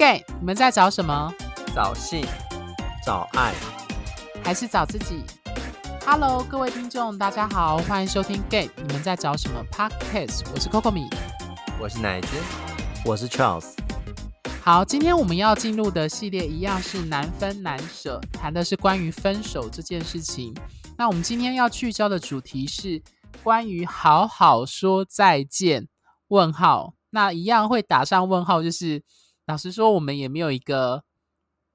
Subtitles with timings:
[0.00, 1.30] gay，你们在找什么？
[1.74, 2.24] 找性，
[3.04, 3.52] 找爱，
[4.42, 5.22] 还是找自己
[6.06, 10.46] ？Hello，各位听众，大家好，欢迎收听 gay，你们在找什么 Podcast？
[10.54, 11.06] 我是 Coco 米，
[11.78, 12.28] 我是奶子，
[13.04, 13.74] 我是 Charles。
[14.62, 20.56] 好，今天我们要进入的系列一样是难分难舍，谈的是关于分手这件事情。
[20.96, 23.02] 那我们今天要聚焦的主题是
[23.42, 25.88] 关于好好说再见。
[26.28, 29.02] 问号，那一样会打上问号，就是
[29.50, 31.04] 老实说，我们也没有一个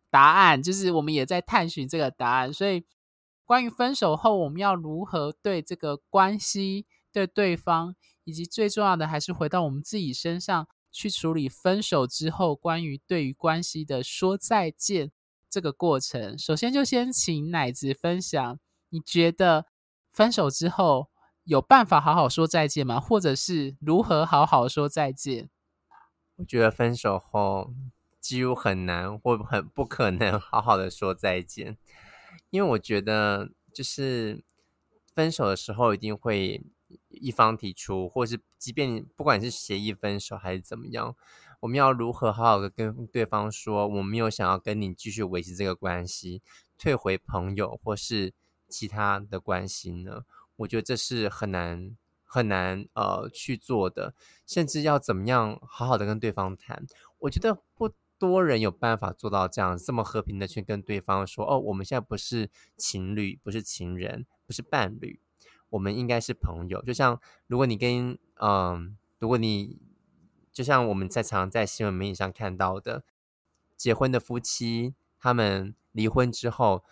[0.09, 2.53] 答案，就是我们也在探寻这个答案。
[2.53, 2.85] 所以，
[3.43, 15.12] 关于分手后我们要如何对这个关系、对对方，以及最重要的，还是回到我们自己身上去处理分手之后关于对于关系的说再见
[15.49, 16.39] 这个过程。
[16.39, 19.65] 首先，就先请奶子分享，你觉得
[20.12, 21.09] 分手之后？
[21.48, 22.99] 有办法好好说再见吗？
[22.99, 25.48] 或者是如何好好说再见？
[26.38, 27.73] 我觉得分手后
[28.20, 31.77] 几乎很难或很不可能好好的说再见，
[32.49, 34.43] 因为我觉得就是
[35.13, 36.62] 分手的时候一定会
[37.09, 41.15] 一方提出，或是即便不管是协议分手还是怎么样，
[41.62, 46.41] 我们要如何好好的跟对方说，我没有想要跟你继续维持这个关系，
[46.77, 48.34] 退回朋友或是
[48.68, 50.26] 其他的关系呢？
[50.57, 51.96] 我觉得这是很难
[52.35, 54.13] 很难呃去做的，
[54.45, 56.85] 甚至要怎么样好好的跟对方谈，
[57.19, 65.22] 我觉得不多人有办法做到这样这么和平的去跟对方说哦，我们现在不是情侣，不是情人，不是伴侣，
[65.69, 66.81] 我们应该是朋友。
[66.83, 69.79] 就像如果你跟嗯，如果你
[70.51, 73.06] 就像我们在常在新闻媒体上看到的，
[73.78, 76.83] 结婚的夫妻他们离婚之后。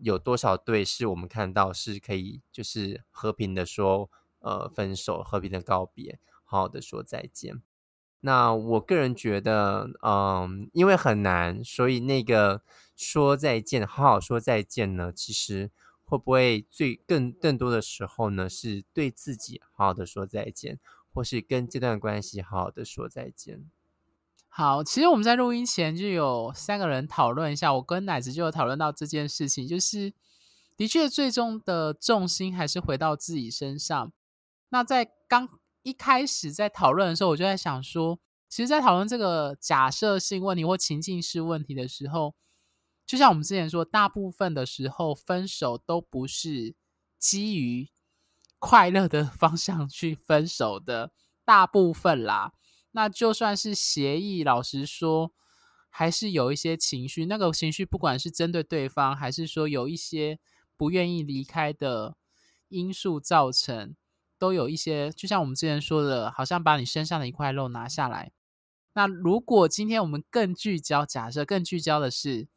[0.00, 4.10] 有多少对是我们看到是可以就是和平的说
[4.44, 7.62] 呃分手，和平的告别，好好的说再见。
[8.20, 12.62] 那我个人觉得，嗯，因为很难，所以那个
[12.96, 15.70] 说再见，好好说再见呢，其实
[16.04, 20.78] 会不会最更更多的时候呢，是对自己好好的说再见，
[21.12, 23.70] 或是跟这段关系好好的说再见。
[24.48, 30.14] 好，其实我们在录音前就有三个人讨论一下，我跟奶子就有讨论到这件事情，就是
[30.76, 34.12] 的确最终的重心还是回到自己身上。
[34.74, 35.48] 那在刚
[35.84, 38.18] 一开始在讨论的时候，我就在想说，
[38.48, 42.34] 其实，在讨论这个假设性问题或情境式问题的时候，
[43.06, 46.74] 就像我们之前说，大部分的时候分手都不是
[47.20, 47.88] 基于
[48.58, 51.12] 快乐的 方向去分手的，
[51.44, 52.52] 大部分啦。
[52.90, 55.32] 那就算是协议，老实说，
[55.88, 57.26] 还是有一些情绪。
[57.26, 60.40] 那个情绪，不管是针对对方，还是说有一些
[60.76, 62.16] 不愿意离开的
[62.66, 63.94] 因素造成，
[64.44, 65.10] 都有一些。
[65.12, 68.30] 就像我们之前说的，好像把你身上的一块肉拿下来。
[68.92, 72.48] 那如果今天我们更聚焦，假设更聚焦的是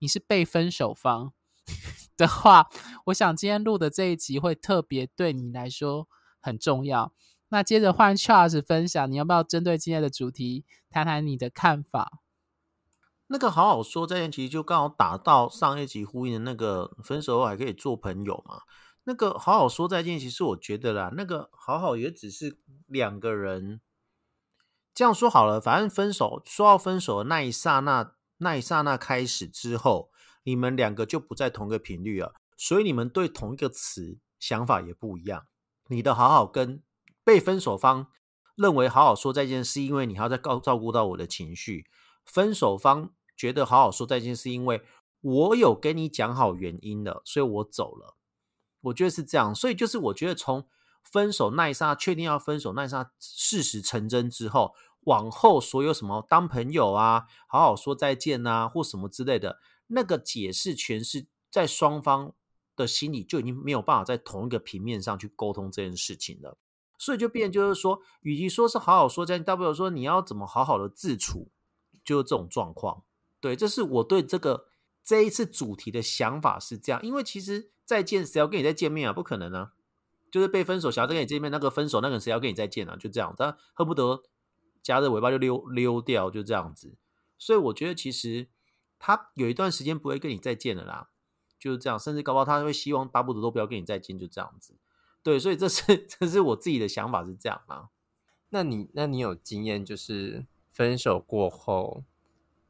[0.00, 1.32] 你是被分手方
[2.18, 2.68] 的话，
[3.06, 6.08] 我想今天录的这一集会特别对你来说
[6.40, 7.12] 很重要。
[7.50, 12.20] 那接着换 Charles 分享，你要不要针对今天的主题谈谈你的看法？
[13.28, 18.62] 那个好好说这件，其实就刚好打到上一集呼应的那个分手后还可以做朋友嘛。
[19.08, 22.58] 那个好好说再见，其实我觉得啦，那个好好也只是
[22.88, 23.80] 两个人
[24.92, 30.10] 这样说好了，反正分手说到分手的那一刹那，那一刹那开始之后，
[30.42, 35.46] 你们两个就不在同个频率了，所以你们对同一个词想法也不一样。
[35.88, 36.82] 你的好好跟
[37.22, 38.08] 被分手方
[38.56, 41.84] 认为好好说再见，是因为你还要再照照顾到我的情绪；
[42.24, 44.82] 分手方觉得好好说再见，是因为
[45.20, 48.15] 我有跟你讲好原因了，所以我走了。
[48.80, 50.66] 我觉得是这样，所以就是我觉得从
[51.02, 62.34] 分手那一刹确定要分手那一刹事实成真之后，往后所有什么当朋友啊、好好说再见啊或什么之类的，那个解释全是在双方
[62.74, 66.58] 的心里就已经没有办法在同一个平面上去沟通这件事情了。
[66.98, 71.50] 所以就变，就是说，与其说是好好说再见，大不了说你要怎么好好的自处，
[72.02, 73.04] 就是这种状况。
[73.38, 74.66] 对，这是我对这个
[75.04, 77.00] 这一次主题的想法是这样。
[77.02, 79.12] 因为其实再见，谁要跟你再见面啊？
[79.12, 79.72] 不可能啊！
[80.30, 82.96] 就是被分手，想要跟你见面，那个分手那个人谁要跟你再见啊？
[82.96, 84.24] 就这样，他恨不得
[84.82, 86.96] 夹着尾巴就溜溜掉，就这样子。
[87.38, 88.48] 所以我觉得，其实
[88.98, 91.08] 他有一段时间不会跟你再见了啦，
[91.58, 91.96] 就是这样。
[91.98, 94.74] 甚至高高他会希望巴不得都不要跟你再见，就这样子。
[95.22, 97.88] 对，所以这是 这是我自己的想法是这样啊。
[98.50, 102.04] 那你那你有经验，就是分手过后，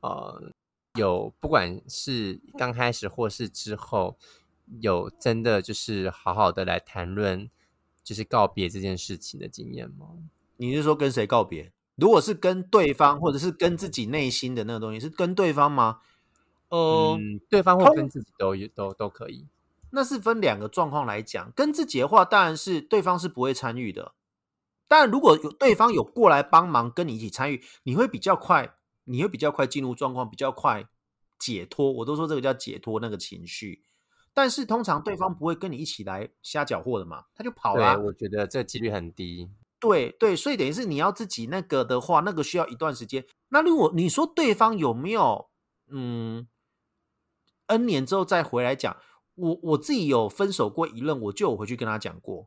[0.00, 0.52] 呃，
[0.94, 4.18] 有不管是刚开始或是之后，
[4.80, 7.50] 有真的就是好好的来谈论，
[8.02, 10.08] 就是告别这件事情的经验吗？
[10.56, 11.72] 你是说跟谁告别？
[11.96, 16.00] 如果是跟对方，或者是跟自己内心的那个东西，是跟对方吗？
[16.68, 19.46] 呃，嗯，对方或通跟自己都有都都可以。
[19.90, 21.50] 那是分两个状况来讲。
[21.54, 24.14] 跟自己的话，当然是对方是不会参与的。
[24.88, 28.74] 但，如果有对方有过来帮忙跟你一起参与，你会比较快，
[29.04, 30.88] 你会比较快进入状况，比较快
[31.38, 31.90] 解脱。
[31.92, 33.82] 我都说这个叫解脱那个情绪。
[34.36, 39.48] 但是通常对方不会跟你一起来瞎搅和的嘛，他就跑了我觉得这几率很低。
[39.80, 43.24] 对对，所以等于是你要自己那个的话，那个需要一段时间。
[43.48, 45.48] 那如果你说对方有没有
[45.88, 46.46] 嗯
[47.68, 48.98] N 年之后再回来讲，
[49.36, 52.46] 我我自己有分手过一任，我就有回去跟他讲过，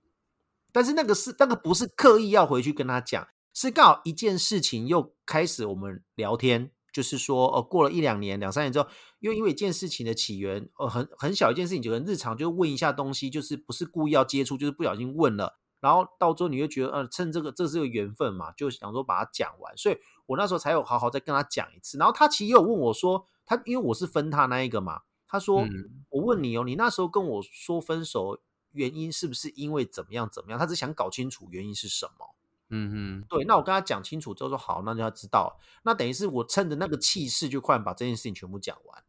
[0.72, 8.88] 但是那个是那个不是刻意要回去跟他讲，是刚好一件事情又开始我们聊天，就是说呃过了一两年两三年之后，
[9.20, 15.60] 因为因为一件事情的起源，呃很很小一件事情，就很日常，就问一下东西，就是不是故意要接触，就是不小心问了。
[15.80, 21.98] 然后到最后你会觉得，呃，趁这个这是个缘分嘛，就想说把它讲完，所以我那时候才有好好再跟他讲一次。
[21.98, 25.72] 然后他其实也有问我说，他因为我是分他那一个嘛，他说、嗯
[26.10, 30.60] 我问你哦，你那时候跟我说分手原因是不是因为怎么样怎么样？
[30.60, 32.36] 他只想搞清楚原因是什么。
[32.72, 35.60] 嗯哼，对，那我跟他讲清楚之后说好，那就要知道。
[35.84, 39.04] 那等于是我趁着那个气势，就快把这件事情全部讲完。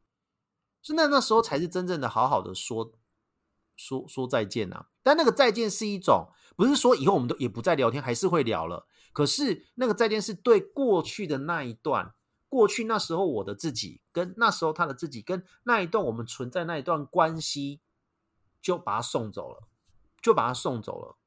[0.80, 2.92] 所以那那时候才是真正的好好的说
[3.76, 4.88] 说说再见啊。
[5.02, 8.86] 但那个再见是一种，不是说以后我们都也不再聊天，还是会聊了。
[9.12, 12.14] 可是那个再见是对过去的那一段，
[12.48, 17.82] 过去那时候我的自己，跟那时候他的自己，跟那一段我们存在那一段关系，
[18.62, 19.68] 就把他送走了，
[20.22, 21.18] 就把他送走了。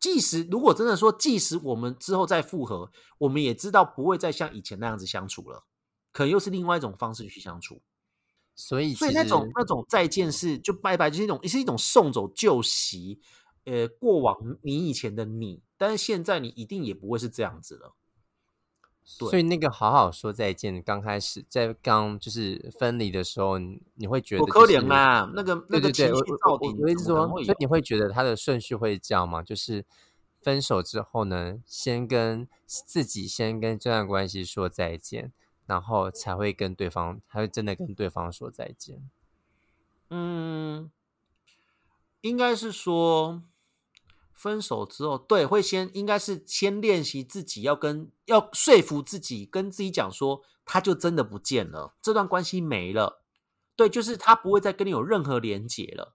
[0.00, 5.64] 即使如果真的说，即使我们之后再复合，我们也知道不会再像以前那样子相处了，
[6.12, 7.82] 可能又是另外一种方式去相处。
[8.54, 13.20] 所以所以那种那种再见是就拜拜，就是一种是一种送走旧习，
[13.64, 17.94] 呃，过往你以前的你，但是现在你一定也不会是这样子了。
[19.18, 26.12] 对所以那个好好说再见，刚开始在刚就是分离的时候，你你会觉得我可就是怜啦，那个那个情绪
[26.44, 29.42] 到我底我我一直说所以你会觉得他的顺序会这样吗？
[29.42, 29.84] 就是
[30.40, 35.32] 分手之后呢，先跟自己先跟这段关系说再见，
[35.66, 39.08] 然后才会跟对方，才会真的跟对方说再见。
[40.10, 40.90] 嗯，
[42.20, 43.42] 应该是说
[44.38, 53.24] 分手之后，对，会先应该是先练习自己要跟要说服自己，跟自己讲说，他就真的不见了，这段关系没了，
[53.74, 56.14] 对，就是他不会再跟你有任何连结了。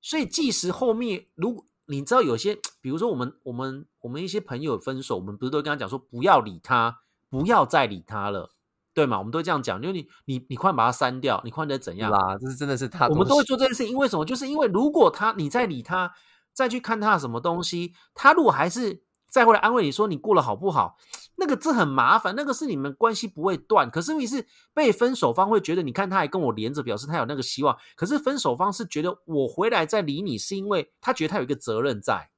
[0.00, 8.54] 所以，即使后面如果你知道有些，比如说我们我们我们一些朋友分手，我们不是都跟他讲说不要理他，不要再理他了，
[8.94, 9.18] 对吗？
[9.18, 12.10] 我们都会这样讲，就是你你你快把他删掉，你快点怎样？
[12.10, 14.24] 啦，这是真的是他，我们都会做这件事情，因为什么？
[14.24, 16.12] 就是因为如果他你再理他，
[16.52, 20.98] 再去看他的什么东西，他如果还是再回来安慰你说你过得好不好，
[21.36, 23.90] 那个这很麻烦，那个是你们关系不会断。
[23.90, 27.76] 可是问题是被分手方会觉得，你看他还跟我连着，表示他有那个希望。
[27.96, 32.30] 可是分手方是觉得我回来再理你，是因为他觉得他有一个责任在，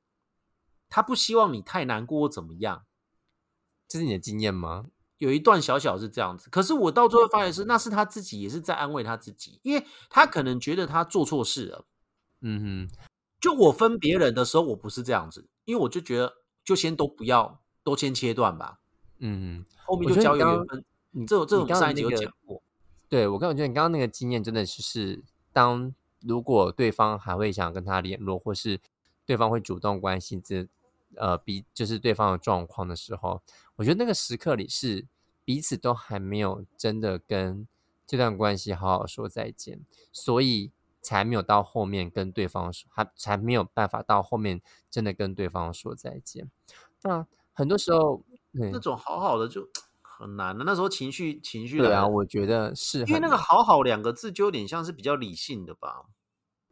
[0.89, 2.85] 他不希望你太难过或怎么样。
[3.89, 4.87] 这是你的经验吗？
[5.19, 11.85] 有一段小小是这样子，可是我到最后发现是，那是他自己也是在安慰他自己，因为他可能觉得他做错事了。
[12.41, 12.97] 嗯哼，
[13.45, 16.33] 就我分别人的时候，我不是这样子，因为我就觉得
[16.65, 18.81] 就先都不要，都先切断吧，
[19.19, 20.83] 嗯哼，后面就交由缘分。
[21.11, 22.63] 你这种这你种上一集有刚刚那个讲过，
[23.07, 25.23] 对我刚我觉得你刚刚那个经验真的是是，
[25.53, 28.81] 当如果对方还会想跟他联络，或是
[29.27, 30.67] 对方会主动关心这
[31.17, 33.43] 呃彼就是对方的状况的时候，
[33.77, 35.05] 我觉得那个时刻里是
[35.45, 37.69] 彼此都还没有真的跟
[38.07, 40.71] 这段关系好好说再见，所以
[41.05, 46.51] 才没有到后面跟对方说，还才没有办法到后面真的跟对方说再见。
[47.03, 49.69] 那很多时候，那种好好的就
[50.01, 50.65] 很难的。
[50.65, 56.07] 那时候情绪情绪对啊，我觉得是因为那个“好好”两个字就有点像是比较理性的吧。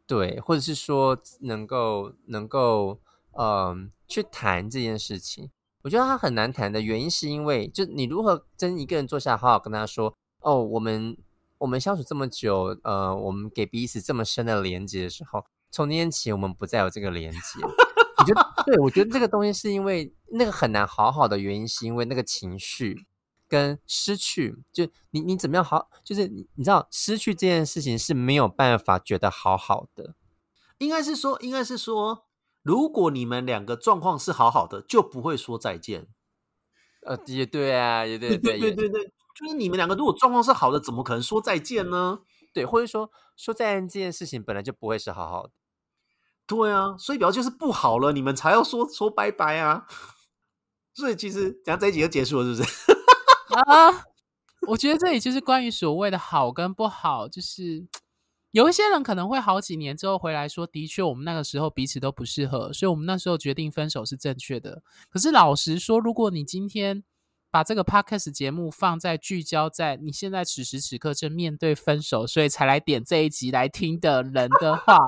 [0.05, 2.99] 对，或者是说能够能够
[3.37, 5.49] 嗯去谈这件事情，
[5.83, 11.15] 我觉得他很难谈的原因是因为，就你如何真一个人坐下来好好跟他说，哦，我们
[11.63, 17.39] 我们相处这么久，呃，我们给彼此这么深的连接的时候，从那天起我们不再有这个连接。
[18.17, 23.05] 我觉得，对我觉得这个东西是因为那个很难好好的原因，是因为那个情绪
[23.47, 30.15] 跟失去，就你你怎么样好，就是你你知道失去这件事情是没有办法觉得好好的。
[30.79, 32.25] 应该是说，应该是说，
[32.61, 36.07] 如果你们两个状况是好好的，就不会说再见。
[37.05, 42.19] 呃，也对啊，也对对对对对，就是你们两个如果状况是好的，怎么可能说再见呢？
[42.53, 45.51] 对，或者说说再见这件事情本来就不会是好好的。
[46.45, 49.87] 对啊，所以表示就是不好了，你们才要说说拜拜啊。
[50.93, 52.91] 所以其实讲这一集就结束了，是不是？
[53.55, 54.03] 啊，
[54.67, 57.87] 我觉得这里就是关于所谓的好跟不好，就是
[58.51, 64.83] 有一些人可能会好几年之后回来说，的确我们那个时候彼此都不适合，所以我们那时候决定分手是正确的。
[65.09, 67.03] 可是老实说，如果你今天
[67.53, 74.97] 把这个 podcast 节目放在聚焦在你现在此时此刻正面对分手，所以才来点这一集来听的人的话。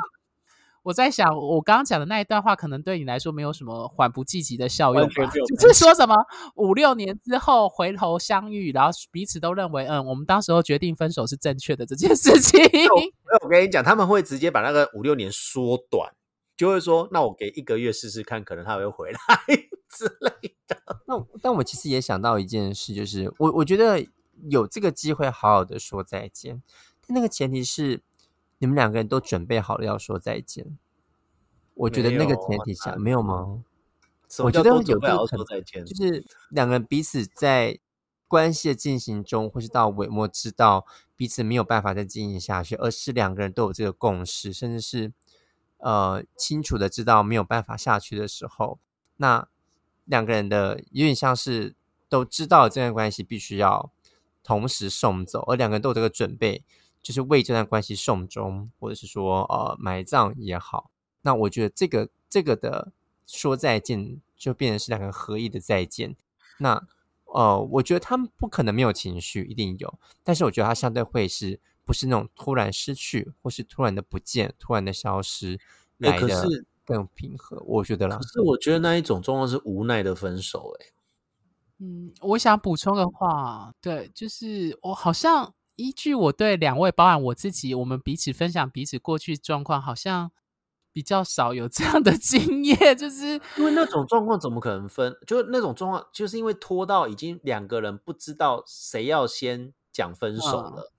[0.83, 5.25] 我在想，我刚刚讲的那一段话，可能对你来说没有什么缓不济急的效用吧？
[5.57, 6.15] 就是说什么
[6.57, 12.61] 五六年之后回头相遇，然后彼此都认为，嗯，我们当时候决定分手是正确的这件事情。
[13.41, 16.13] 我跟你讲，他们会直接把那个五六年缩短，
[16.55, 19.19] 就会说，那我给一个月试试看，可能他会回来
[19.89, 20.77] 之类的。
[21.05, 24.05] 那但我其实也想到一件事，就是我我觉得
[24.49, 26.61] 有这个机会好好的说再见，
[27.07, 28.01] 但那个前提是。
[28.57, 30.79] 你们两个人都准备好了要说再见，
[31.73, 33.61] 我觉得那个前提下没有吗？
[34.39, 37.77] 我觉得有这个可能，就是两个人彼此在
[38.29, 40.85] 关系的进行中，或是到尾末知道
[41.17, 45.11] 彼此没有办法再进行下去，而是两个人都有这个共识，甚至是
[45.77, 48.79] 呃清楚的知道没有办法下去的时候，
[49.17, 49.47] 那
[50.05, 51.75] 两个人的有点像是
[52.09, 53.91] 都知道这段关系必须要
[54.43, 56.63] 同时送走，而两个人都有这个准备。
[57.01, 60.89] 就是为这段关系送终，或者是说呃埋葬也好，
[61.21, 62.91] 那我觉得这个这个的
[63.27, 66.15] 说再见，就变成是两个合一的再见。
[66.57, 66.83] 那
[67.25, 75.59] 呃，我觉得他们不可能没有情绪，一定有，但是我觉得他相对会是不是那种突然失去，或是突然的不见、突然的消失
[75.97, 76.47] 来的
[76.83, 77.61] 更平和。
[77.65, 80.75] 我觉得啦，可是我觉得那一种状况是无奈的分手。
[80.79, 80.85] 哎，
[81.79, 85.53] 嗯，我想补充的话，对，就是我好像。
[85.77, 90.31] 依据我对两位，包含我自己，我们彼此分享彼此过去状况，好像
[90.93, 92.97] 比较少有这样的 经验。
[92.97, 95.13] 就是因为那种状况怎么可能分？
[95.27, 100.93] 就那种状况，就是因为拖到已经两个人不知道谁要先讲分手了，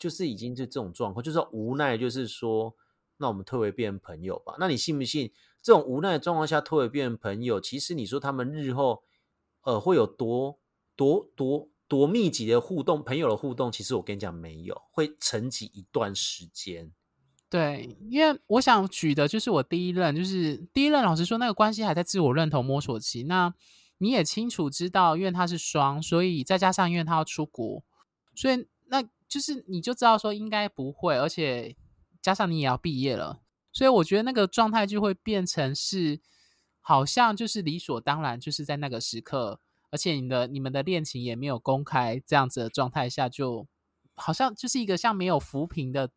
[0.00, 2.74] 就是已经是这种状况，就是无奈，就是说，
[3.18, 4.56] 那我们退回变成朋友吧。
[4.58, 5.30] 那你信不信？
[5.62, 9.04] 这种无奈的状况下退回变成朋友，其实你说他们日后
[9.62, 10.58] 呃会有多
[10.96, 11.68] 多多？
[11.90, 16.92] 多密集的互动，朋友的互动，其实我跟你讲，没有会沉寂一段时间。
[17.48, 23.24] 对，因为我想举的就是我第一任，就是第一任，老实说，那个关系还在自我认同摸索期。
[23.24, 23.52] 那
[23.98, 27.82] 你也清楚知道，因为他是双，所以再加上因为他要出国，
[28.36, 31.76] 所以那就是你就知道说应该不会，而且
[32.20, 33.40] 加上你也要毕业了，
[33.72, 36.20] 所以我觉得那个状态就会变成是
[36.80, 39.60] 好像就是理所当然，就是在那个时刻。
[39.92, 43.66] 而且你的你们的恋情也没有公开，这样子的状态下，就
[44.14, 46.10] 好像就是一个像没有扶贫的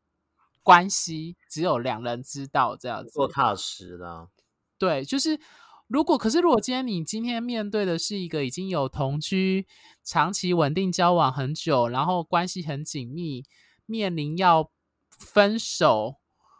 [0.62, 4.30] 关系，只有两人知道这样子，做踏实的。
[4.78, 5.40] 对，就是
[5.88, 9.68] 如果可是如果今天你今天面对的是一个已经有同居、
[10.04, 13.46] 长期稳定交往很久，然后关系很紧密，
[13.86, 14.72] 面临要
[15.10, 16.18] 分手，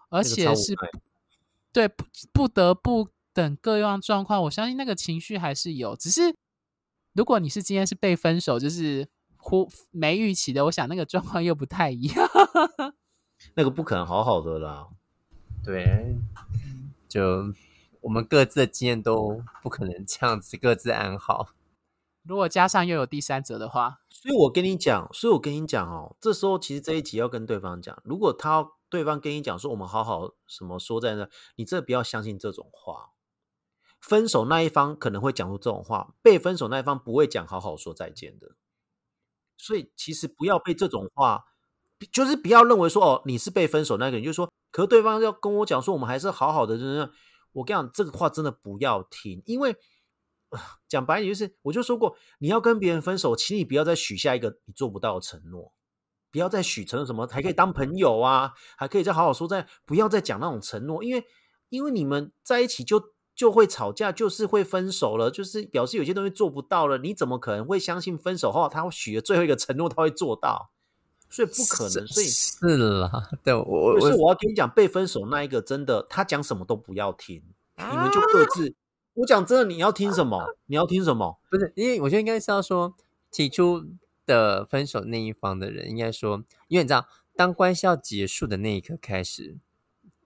[0.10, 0.76] 而且是
[1.72, 6.36] 对不不得不等各样状况，我相信那个情绪还是有，只是。
[7.16, 12.28] 如果你是今天是被分手，就是忽没预期的，我想那个状况又不太一样。
[13.54, 14.88] 那个不可能好好的啦，
[15.64, 16.16] 对，
[17.08, 17.54] 就
[18.04, 21.50] 我们各自的经验都不可能这样子各自安好。
[22.24, 33.10] 如果加上又有第三者的话，所以我跟你讲，所以我跟你讲哦，这时候其实这一集要跟对方讲，如果他对方跟你讲说我们好好什么说在那，你这不要相信这种话。
[34.00, 38.52] 分手那一方可能会讲出这种话，被分手那一方不会讲好好说再见的，
[39.58, 41.46] 所以其实不要被这种话，
[42.12, 47.10] 就是不要认为说哦你是被分手那个人，就是说，可是对方要跟我讲说我们还是好好的，就是
[47.54, 49.76] 我跟你讲这个话真的不要听，因为
[50.88, 55.74] 讲白点就是，我就说过你要跟别人分手，请你不要再许下一个你做不到的承诺，
[56.32, 61.26] 不要再许成什么还可以当朋友啊，还可以再好好说再，不要再讲那种承诺，因为
[61.70, 63.14] 因为你们在一起就。
[63.36, 67.00] 就会吵架，就是会分手了，就是表示有些东西做不到了。
[67.00, 70.72] 你怎么可能会相信分手后他会许的最后一个承诺他会做到？
[71.34, 72.08] 所以不可能。
[72.08, 77.42] 所以是啦，对我，所以我要跟你讲，被分手那一个真的，他讲什么都不要听，
[77.76, 78.76] 你们就各自。
[79.16, 80.56] 我讲真的，你要听什么？
[80.68, 81.40] 你要听什么？
[81.50, 82.96] 不是，因为我觉得应该是要说，
[83.32, 83.84] 提出
[84.28, 89.58] 的分手那一方的人应该说，因为你知道，当关系要结束的那一刻开始，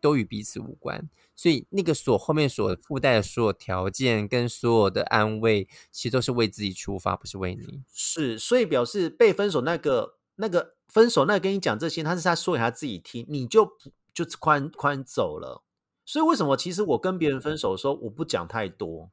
[0.02, 1.10] 都与彼此无关。
[1.36, 7.84] 所以那个所后面所附带的所有条件跟所有的安慰，其实都是为自己出发，不是为你。
[7.94, 13.78] 是，所以表示被分手那个那个分手那跟你讲这些，他是他说给他自己听，你就
[14.14, 15.64] 就宽宽走了。
[16.06, 19.12] 所以为什么其实我跟别人分手的时候，我不讲太多，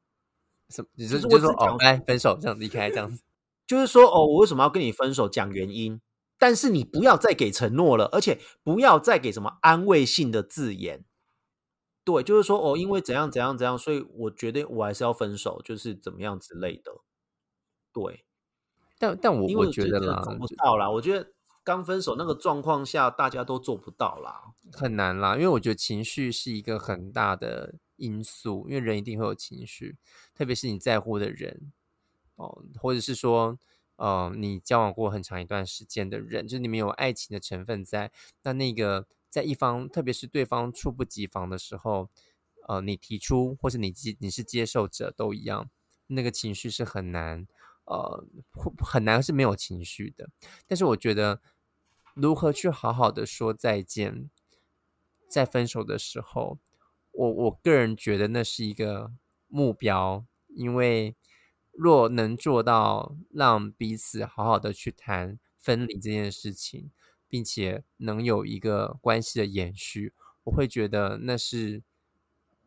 [0.69, 0.87] 什么？
[0.95, 3.21] 你就是是就说哦我只讲，来分手这样离开这样子。
[3.67, 5.27] 就是说哦，我为什么要跟你分手？
[5.27, 5.99] 讲原因，
[6.37, 11.03] 但是你不要再给承诺了，而且不要再给什么安慰性的字眼。
[12.03, 16.91] 对，就是说哦，因为怎样怎样怎样，所以我觉得我还是要分手，就是怎么样之类的。
[17.91, 18.23] 对，
[18.99, 20.89] 但但我我觉得啦，做不到啦。
[20.89, 21.31] 我觉得
[21.65, 24.53] 刚分手那个状况下，大家都做不到啦。
[24.71, 29.97] 很难啦，因为我觉得情绪是一个很大的因素，因为人一定会有情绪，
[30.35, 31.73] 特别是你在乎的人
[32.35, 33.57] 哦，或者是说，
[33.95, 38.11] 呃，你交往过很长一段时间的人，就是你们有爱情的成分在，
[38.43, 42.09] 那那个在一方，特别是对方猝不及防的时候，
[42.67, 45.69] 呃，你提出或是你接你是接受者都一样，
[46.07, 47.47] 那个情绪是很难，
[47.85, 48.25] 呃，
[48.83, 50.29] 很难是没有情绪的。
[50.67, 51.41] 但是我觉得，
[52.15, 54.29] 如何去好好的说再见，
[55.29, 56.57] 在分手的时候，
[57.11, 59.11] 我我个人觉得那是一个
[59.47, 61.15] 目标，因为
[61.71, 66.89] 若能做到让彼此好好的去谈分离这件事情，
[67.27, 70.13] 并且能有一个关系的延续，
[70.45, 71.83] 我会觉得那是。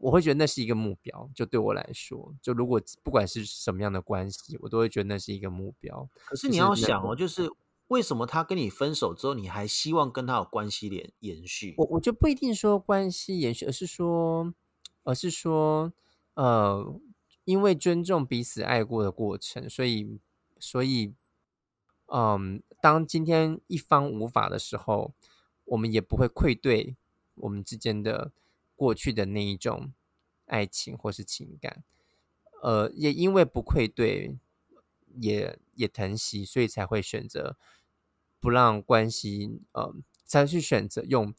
[0.00, 6.09] 我会觉得那是一个目标，就对我来说，就如果不管是什么样的关系，我都会觉得那是一个目标。
[6.25, 7.50] 可是你要想哦，就是
[7.88, 11.75] 为什么他跟你分手之后，你还希望跟他有关系连延续？
[11.78, 14.52] 我我觉得不一定说关系延续，而是说，
[15.04, 15.92] 而是说，
[16.35, 17.00] 呃，
[17.45, 20.18] 因为尊重彼此爱过的过程，所以，
[20.59, 21.14] 所以，
[22.07, 25.14] 嗯，当今天一方无法的时候，
[25.64, 26.97] 我们也不会愧对
[27.37, 28.33] 我们之间的
[28.76, 29.92] 过去的那一种
[30.45, 31.83] 爱情或是情感，
[32.62, 34.37] 呃，也因为不愧对，
[35.21, 37.57] 也也疼惜，所以才会选择
[38.40, 41.35] 不让关系，呃，才去选择用，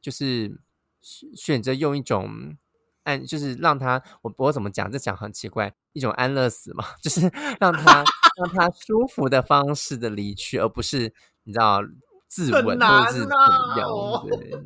[0.00, 0.60] 就是
[1.00, 2.56] 选选择用一种
[3.04, 4.90] 安，就是让他，我我怎么讲？
[4.90, 7.22] 这讲很奇怪，一种安乐死嘛， 就是
[7.60, 8.04] 让他
[8.36, 11.12] 让他舒服的方式的离去，而不是
[11.44, 11.80] 你知道
[12.28, 14.62] 自刎或者是怎么样，哦对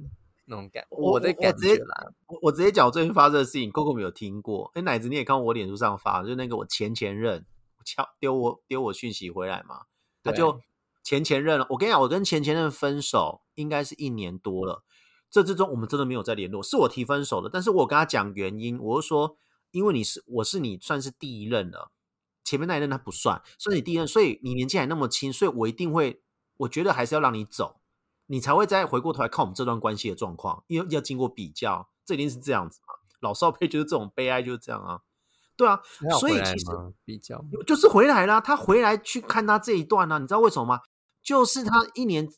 [0.49, 4.71] 那种感，我的感觉啦，我我直接讲我最近发生的事情，Coco 没有听过。
[4.75, 7.45] 哎，奶子你也看我脸书上发，就是那个我前前任
[7.85, 9.87] 敲丢我丢我讯息回来嘛，
[10.23, 10.61] 他就
[11.07, 11.65] 前前任了。
[11.71, 14.83] 我跟你讲，我跟前前任分手应该是一年多了，
[15.31, 19.37] 这之中我们真的没有再联络，是我提分手的，但是我跟他讲原因，我就说
[19.71, 21.93] 因为你是我是你算是第一任了，
[22.43, 26.21] 前面那一任他不算，算你第一任，所以你年纪还那么轻，所以我一定会，
[26.57, 27.81] 我觉得还是要让你走。
[28.27, 32.95] 你才会再回过头来看我们这段关系的状况，因为要经过比较，这一定是这样子嘛。
[33.21, 35.03] 老少配就是这种悲哀就是这样啊，
[35.57, 35.81] 对啊，
[36.19, 36.67] 所以其实？
[37.05, 40.81] 比较就是回来啦，他回来去看他这一段呢、啊，你知道为什么吗？
[41.27, 42.33] 就是他一年，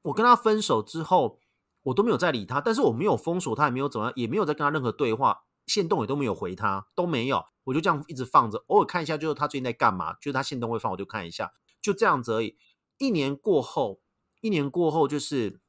[0.00, 1.38] 我跟他分手之后，
[1.82, 12.56] 我都没有再理他，但是我没有封锁他，也没有怎么样，也没有再跟他任何对话，线动也都没有回他，都没有，我就这样一直放着，偶尔看一下，就是他最近在干嘛，就是他线动会放，我就看一下，就这样子而已。
[12.96, 14.00] 一年过后，
[14.40, 15.60] 一年过后，就是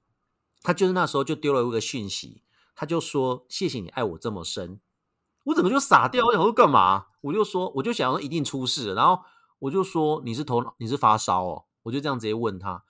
[0.61, 2.41] 他就是那时候就丢了一个讯息，
[2.73, 4.79] 他就说：“谢谢你爱我这么深。”
[5.43, 7.07] 我整个就傻掉，我想说干嘛？
[7.19, 9.21] 我就说，我就想说一定出事，然后
[9.59, 12.83] 我就说你是头脑你是发烧哦，我就这样直接问他，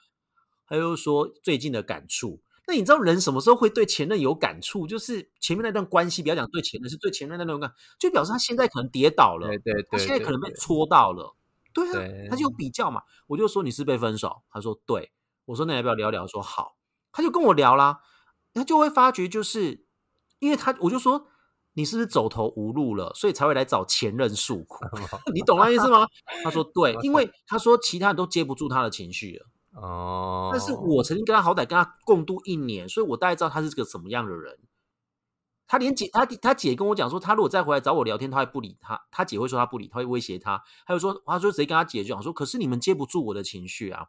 [0.67, 2.41] 他又说最近的感触。
[2.67, 4.88] 那你知道人什么时候会对前任有感触？
[4.88, 11.36] 就是前面那段关系，不要讲对前任，是对前任那段感，就表示他现在可能跌倒了，对对对，他现在可能被戳到了。
[11.73, 13.01] 对啊，他就有比较嘛。
[13.27, 15.12] 我就说你是被分手，他说对，
[15.45, 16.27] 我说那要不要聊聊？
[16.27, 16.77] 说好，
[17.12, 18.01] 他就跟我聊啦，
[18.54, 19.86] 他就会发觉就是
[20.39, 21.27] 因为他，我就说
[21.74, 24.84] 你是不是走投无路了，所以才会来找前任诉苦，
[25.34, 26.06] 你懂那意思吗？
[26.44, 34.60] 他说 对，因为他说其他人都接不住他的情绪了，哦，但是我曾经跟他好歹跟他共度一年，所以我大概知道他是个什么样的人。
[35.68, 39.02] 他连姐，他他姐跟我讲说，他如果再回来找我聊天，他会不理他。
[39.10, 40.62] 他姐会说他不理，他会威胁他。
[40.86, 44.08] 他就说，他说直接跟他姐讲说，可是你们接不住我的情绪啊，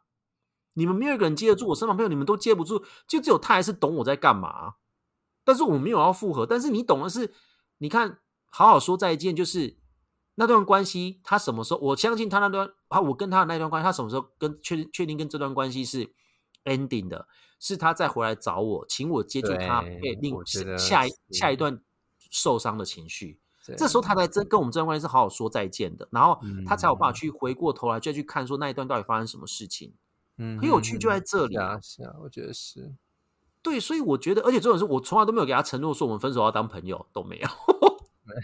[0.73, 4.73] 你们没有一个人接得住我身旁朋友，你们都接不住，就只有他还是懂我在干嘛。
[5.45, 7.33] 但是我没有要复合，但是你懂的是，
[7.83, 8.19] 你看，
[8.49, 9.77] 好好说再见，就是
[10.35, 11.81] 那段关系，他什么时候？
[11.81, 16.09] 我相信他那段啊，我跟他的那段关系，他什么时候跟确定确定跟这段关系是
[16.63, 17.27] ending 的？
[17.59, 20.41] 是他再回来找我，请我接住他，对可以令我
[20.77, 21.77] 下一下一段
[22.31, 23.41] 受伤的情绪。
[23.77, 29.93] 这时候他才真跟我们这段关系是好好说再见的，然后他才有办法嗯去回过头来再去看说那一段到底发生什么事情，
[30.37, 32.95] 嗯很有趣就在嗯这里是啊，是啊，我觉得是。
[33.63, 37.47] 对，所以我觉得，而且这种事我从来都没有给他承诺说我们分手要当朋友，都没有，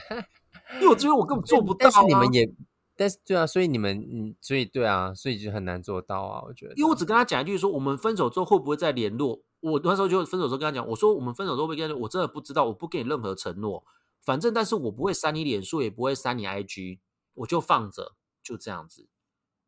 [0.80, 1.92] 因为我觉得我根本 做不到、啊。
[1.92, 2.50] 但是你们也，
[2.96, 6.74] 但是对啊，所以你们，嗯，所以对啊，所以就很难做到啊，我觉得。
[6.76, 9.42] 因为我只跟他讲一句说，我们分手之后会不会再联络？
[9.60, 12.04] 我那时候就分手之后跟他讲，我说我们分手之后会不会再联络？
[12.04, 13.84] 我真的不知道，我不给你任何承诺。
[14.22, 17.00] 反正，但是我不会删你脸书，也不会删你 IG，
[17.34, 19.10] 我就放着，就这样子。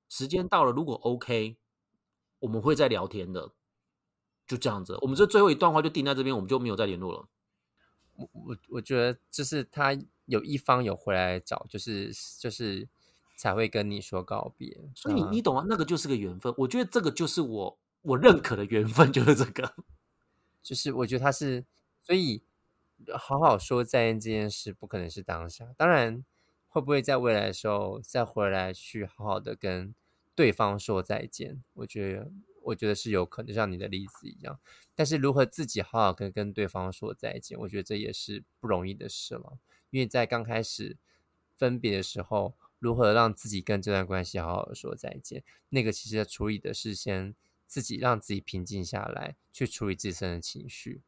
[0.08, 1.58] 时间到了，如果 OK，
[2.40, 3.52] 我们会再聊天的，
[4.52, 4.98] 就这样子。
[5.02, 7.26] 我们这最后一段话就定在这边，我们就没有再联络了。
[8.18, 12.88] 我我我觉得就是他有一方有回来找，就是就是
[13.38, 14.78] 才会跟你说告别。
[14.94, 15.66] 所以你你懂吗？
[15.70, 16.54] 那个就是个缘分。
[16.58, 19.74] 我觉得这个就是我我认可的缘分，就是这个。
[20.62, 21.66] 就是我觉得他是，
[22.04, 22.44] 所以
[23.18, 26.24] 好好说再见这件事不可能是当下，当然
[26.68, 29.96] 会不会在未来的时候再回来去好好的跟
[30.36, 34.60] 对方说再见，我觉得我觉得是有可能，像你的例子一样。
[34.96, 39.58] 但是如何自己好好跟跟对方说再见，我觉得这也是不容易的事了，
[39.90, 40.98] 因为在刚开始
[41.58, 47.36] 分别的时候，如何让自己跟这段关系好好说再见，那个其实处理的是先
[47.68, 51.02] 自己让自己平静下来，去处理自身的情绪，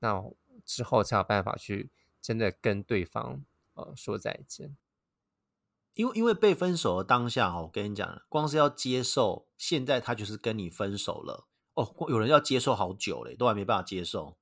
[0.00, 0.22] 那
[0.64, 3.42] 之后才有办法去真的跟对方
[3.74, 4.76] 呃说再见。
[6.00, 11.86] 因为因为被分手的当下哈，我跟你讲，光是要接受，现在他就是跟你分手了哦。
[12.08, 14.38] 有人要接受好久嘞，都还没办法接受。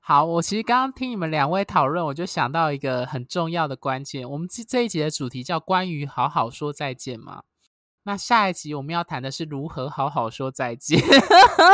[0.00, 4.28] 好，我其实刚刚听你们两位讨论，我就想到一个很重要的关键。
[4.28, 7.44] 我们这这一集的主题叫“关于好好说再见”嘛。
[8.02, 11.00] 那下一集我们要谈的是如何好好说再见。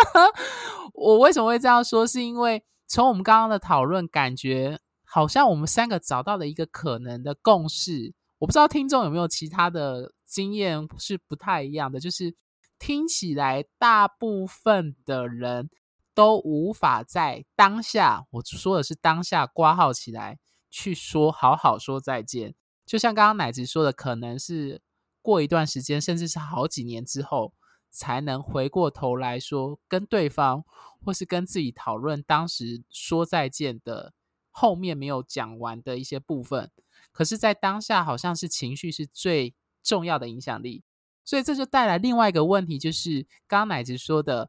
[0.92, 2.06] 我为什么会这样说？
[2.06, 8.12] 是因为从我们刚刚的讨论，感觉好像我们三个找到了一个可能的共识。
[8.38, 12.36] 我不知道听众有没有其他的经验是不太一样的，就是
[12.78, 15.68] 听起来大部分的人
[16.14, 20.38] 都无法在当下，我说的是当下挂号起来
[20.70, 22.54] 去说好好说再见。
[22.86, 24.80] 就像刚刚奶子说的，可能是
[25.20, 27.52] 过一段时间，甚至是好几年之后，
[27.90, 30.64] 才能回过头来说跟对方，
[31.04, 34.14] 或是跟自己讨论当时说再见的
[34.50, 36.70] 后面没有讲完的一些部分。
[37.18, 39.52] 可是，在当下，好像是情绪是最
[39.82, 40.84] 重要的影响力，
[41.24, 44.48] 所以这就带来另外一个问题，就是刚刚奶子说的，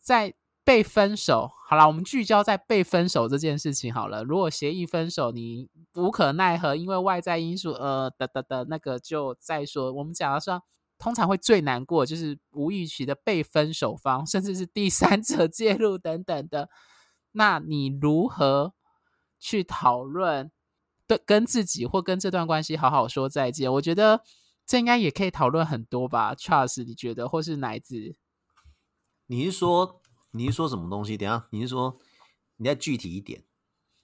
[0.00, 4.24] 在被分手，好了，我们聚焦在被分手这件事情好了。
[4.24, 9.92] 如果协议分手，你无可奈何，因为外在因素，呃，的的的，那个就再说。
[9.92, 10.60] 我们讲的说，
[10.98, 16.68] 通常会最难过，就是无预期的被分手方，甚至是第三者介入等等的。
[17.30, 18.74] 那你如何
[19.38, 20.50] 去讨论？
[21.08, 23.72] 对，跟自己或跟这段关系好好说再见。
[23.72, 24.22] 我觉得
[24.66, 28.14] 这应该也可以讨论很多吧，Charles，你觉得或是奶子？
[29.26, 31.16] 你是说你是说什么东西？
[31.16, 31.96] 等下你是说
[32.58, 33.42] 你再具体一点？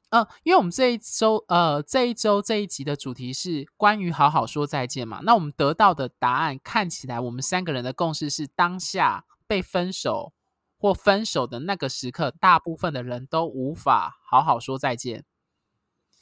[0.09, 5.21] 嗯，因为我们这一周呃这一周这一集的主题是关于好好说再见嘛。
[5.25, 10.33] 那我们得到的答案看起来，我们三个人的共识是：当下被分手
[10.79, 15.25] 或分手的那个时刻，大部分的人都无法好好说再见。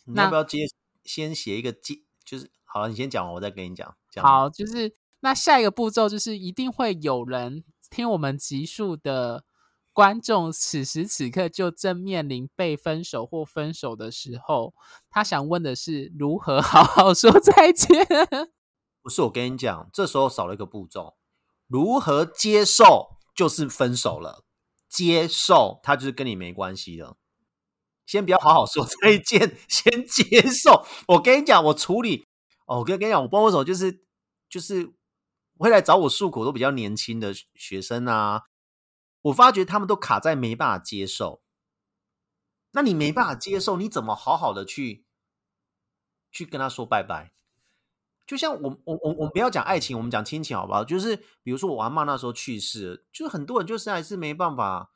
[0.05, 0.67] 你要不要接
[1.05, 2.03] 先写一个接？
[2.25, 3.97] 就是好了，你先讲完，我再跟你讲。
[4.11, 9.45] 讲好，就是那下一个步骤就是一定会有人听我们集数的
[9.93, 14.75] 观众，此时此刻就正面临被分手或分手的时候，
[15.11, 18.07] 他想问的是如何 好好说再见。
[19.03, 21.17] 不是我跟你讲，这时候少了一个步骤，
[21.67, 24.45] 如何接受就是分手了，
[24.89, 27.17] 接受他就是跟你没关系了。
[28.13, 30.85] 先不要好好说再见， 先接受。
[31.09, 32.27] 我跟你讲，我处理
[32.67, 34.05] 哦，我跟跟你讲，我不知道为什么，就是
[34.51, 34.93] 就是
[35.57, 38.43] 会来找我诉苦，都比较年轻的学生啊。
[39.23, 41.41] 我发觉他们都卡在没办法接受。
[42.73, 45.07] 那你没办法接受，你怎么好好的去
[46.31, 47.33] 去跟他说拜拜？
[48.27, 50.85] 就像我我我我不要讲爱情，我们讲亲情好不好？
[50.85, 54.91] 就是比如说我阿妈那时候去世，就是很多人就是还是没办法。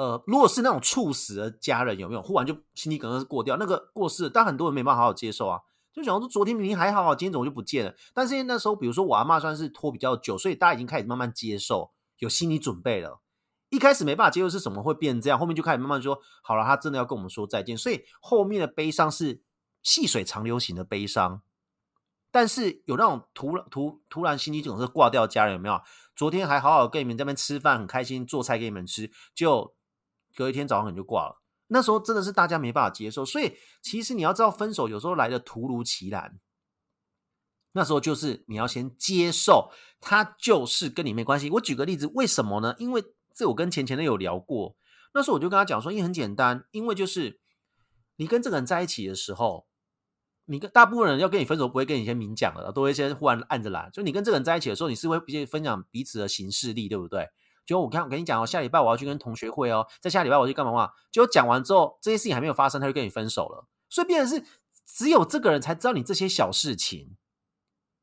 [0.00, 3.58] 呃，如果是那种猝死的家人，有没有忽然就心肌梗塞过掉？
[3.58, 5.60] 那个过世，但很多人没办法好好接受啊。
[5.92, 7.94] 就想说，昨天明明还好，今天怎么就不见了？
[8.14, 13.20] 但是因为那时候，比如说我阿妈算是拖比较久，所以大家已经开始慢慢接受，有心理准备了。
[13.68, 17.76] 一开始没办法接受是什么会变这样，后面就开始慢慢说好了，他真的要跟我们说再见。
[17.76, 19.42] 所以后面的悲伤是
[19.82, 21.42] 细水长流型的悲伤。
[22.30, 25.78] 但是有那种突然突突然心肌梗塞挂掉家人有没有？
[26.16, 29.74] 昨天还好好跟你们这边吃饭，很开心做菜给你们吃，就。
[30.40, 36.32] 隔一天早上可能就挂了，那时候真的是大家没办法接受，所以其实你要知道，分手有时候来的突如其来，
[37.72, 41.50] 那时候就是你要先接受，他就是跟你没关系。
[41.50, 42.74] 我举个例子，为什么呢？
[42.78, 44.74] 因为这我跟前前任有聊过，
[45.12, 47.38] 那时候我就跟他讲说，因为很简单，因为就是
[48.16, 49.66] 你跟这个人在一起的时候，
[50.46, 53.90] 你跟大部分人要跟你分手，不会跟你先明讲了，都会先忽然按着来。
[53.92, 57.28] 就你跟这个人在一起的时候，你是会直接分享彼此的行事力，对不对？
[57.66, 60.90] 就我看，我跟你讲哦，下礼拜我要去跟同学会哦，在下礼拜我去干嘛嘛？
[61.12, 63.66] 结果讲完之后，这些事情还没有发生，他就跟你分手了。
[63.88, 64.44] 所以变成是
[64.86, 67.16] 只有这个人才知道你这些小事情。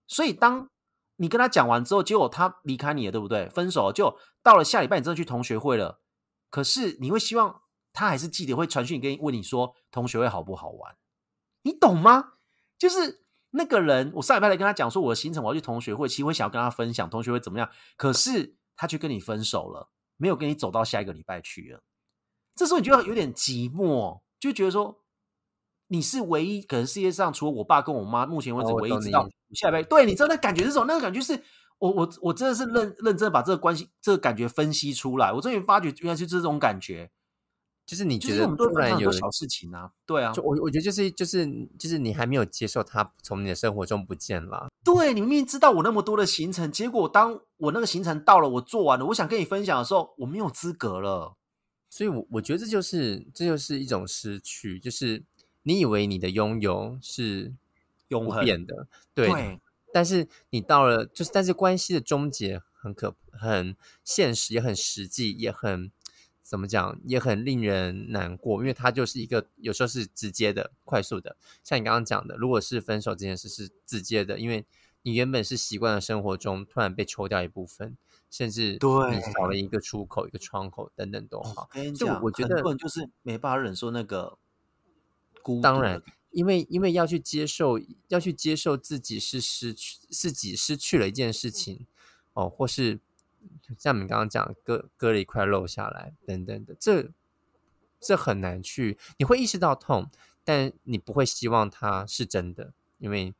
[0.08, 0.70] 所以当
[1.18, 3.50] 你跟他讲完之后，结果他离开你了，对不对？
[3.50, 6.02] 分手就到了下礼拜，你真的去同学会了，
[6.50, 7.62] 可是你会希望
[7.94, 10.96] 他还是记得会传讯跟问你说同学会好不好玩？
[11.64, 12.34] 你懂吗？
[12.78, 21.82] 就是那个人，我上礼拜来跟他讲说我的行程，我要去同学会，其实我想要跟他分享同学会怎么样，可是他去跟你分手了，没有跟你走到下一个礼拜去了。
[22.56, 25.04] 这时候你就要有点寂寞，就觉得说
[25.88, 29.84] 你是唯一，可能世界上除了我爸跟我妈，目前为止唯一知道下礼拜。
[29.84, 30.86] 对你知道那感觉是什么？
[30.86, 31.44] 那个感觉是
[31.80, 37.12] 我我我真的是认认真把这个关系这个感觉分析出来，我终于发觉原来是这种感觉。
[37.88, 39.90] 就是你觉得突然有小事情啊？
[40.06, 41.48] 对啊，就我我觉得就是就是
[41.80, 44.68] 就是你还没有接受他从你的生活中不见了。
[44.84, 51.38] 对你明明知道我那么多的行程，结果当我那个行程到了，我做完了，我想跟你分享的时候，我没有资格了。
[51.90, 55.24] 所以，我我觉得这就是这就是一种失去，就是
[55.64, 57.54] 你以为你的拥有是
[58.10, 59.62] 永恒的，对，
[59.94, 65.90] 但是你到了，就是但是关系的终结很可很现实，也很实际，也很。
[66.48, 71.36] 怎么讲也很令人难过，因为它就是一个有时候是直接的、快速的。
[71.62, 74.66] 像你刚刚讲的，如果是分手这件事是直接的，因为
[75.02, 77.98] 你原本是习惯的生活中突然被抽掉一部分，
[78.32, 81.70] 甚至少了一个出口、一个窗口等等都好。
[81.94, 84.38] 就我觉得很多人就是没办法忍受那个
[85.42, 85.60] 孤。
[85.60, 91.86] 当然，因为因为要去接受，要去接受自己是失去自己失去了一件事情
[92.32, 93.02] 哦，或是。
[93.78, 97.10] 像你刚刚讲割割了一块肉下来等等的，这
[98.00, 100.10] 这很难去，你会意识到痛，
[100.44, 103.34] 但你不会希望它是真的，因为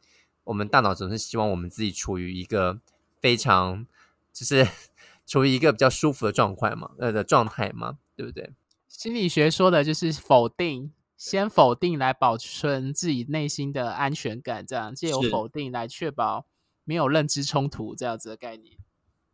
[0.44, 2.80] 我们大脑总是希望我们自己处于一个
[3.22, 3.86] 非常
[4.34, 4.68] 就是
[5.26, 8.54] 处于一个比较舒服的状态嘛，呃的状态嘛，对不对？
[8.88, 16.48] 心理学说的就是否定，先否定来保存自己内心的安全感，这样借由否定来确保
[16.84, 18.78] 没有认知冲突，这样子的概念，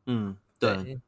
[0.06, 0.36] 嗯。
[0.64, 1.02] 对，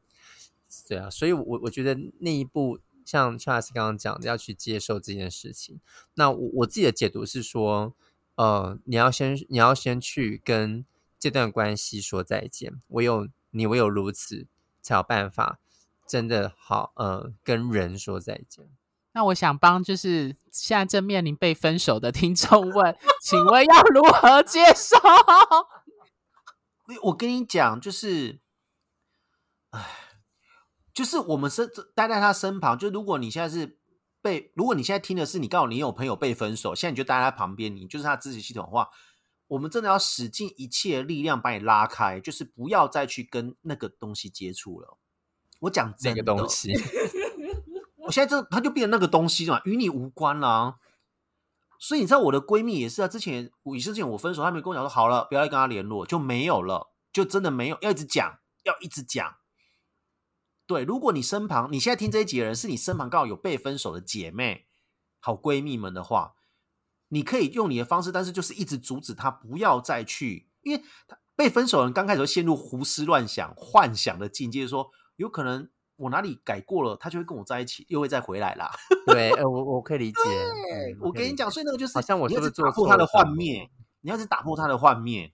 [0.89, 5.80] 对啊，所以，我我觉得那一步，像 Charles 刚刚讲的，要去接受这件事情。
[6.15, 7.96] 那我我自己的解读是说，
[8.36, 10.86] 呃，你要先，你要先去跟
[11.18, 12.82] 这段关系说再见。
[12.89, 14.48] 唯有你唯有如此，
[14.82, 15.60] 才有办法
[16.06, 18.68] 真的好，呃，跟人说再见。
[19.13, 24.98] 那我想帮，就是现在正面临被分手的听众问，请问要如何接受？
[27.04, 28.39] 我跟你讲，就是。
[29.76, 29.86] 唉，
[30.94, 32.78] 就是我们身待在他身旁。
[32.78, 33.78] 就如果你现在是
[34.22, 38.90] 被，如果你现在听的是你刚好你有朋友被分手，现在你就待在他旁边，你就是他支持系统的话，
[39.48, 44.98] 我们真的要使尽一切力量把你拉开，就是不要再去跟那个东西接触了。
[45.60, 46.74] 我讲这个东西，
[47.98, 50.78] 我现在这他就变成那个东西了，与你无关了。
[51.78, 59.36] 所以你知道我的闺蜜也是啊，之前也是之前我分手，她没跟我讲说好了，不要再跟他联络，就没有了，就真的没有，要一直讲，要一直讲。
[60.67, 64.65] 对，如果你身旁你现在听这一集的人是你身旁刚好有被分手的姐妹、
[65.19, 66.34] 好闺蜜们的话，
[67.10, 78.71] 你可以用你的方式，但是就是一直阻止她不要再去，因为她被分手人刚开始会陷入胡思乱想、幻想的境界，说有可能我哪里改过了，他就会跟我在一起，又会再回来啦。
[79.06, 80.19] 对，呃，我我可以理解。
[80.99, 83.69] 我跟你讲，所以那个就是好像我是不是打破他的幻灭？
[84.01, 85.34] 你要是打破他的幻灭。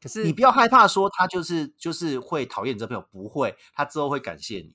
[0.00, 4.74] 可是你不要害怕说他就是就是会讨厌你这朋友，不会，他之后会感谢你。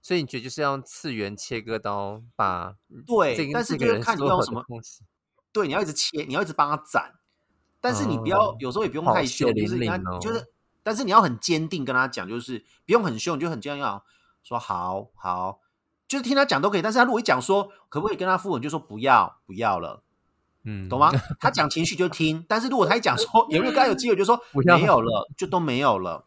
[0.00, 5.02] 所以你觉得就是要用次元切割刀把对，但是就是看你用什么东西。
[5.52, 7.12] 对，你要一直切，你要一直帮他斩。
[7.80, 9.86] 但是你不要有时候也不用太凶，就是你
[10.20, 10.44] 就是，
[10.82, 14.00] 但是你要很坚定跟他讲，就是不用很凶，你就很坚定
[14.44, 15.60] 说好好，
[16.06, 16.82] 就是听他讲都可以。
[16.82, 20.04] 但是他如果一讲说可不可以跟他复吻，就说不要不要了。
[20.66, 21.10] 嗯，懂吗？
[21.40, 26.26] 他讲情绪就听，但是如果他一讲说有没有刚有机会，就说 没有了，就都没有了，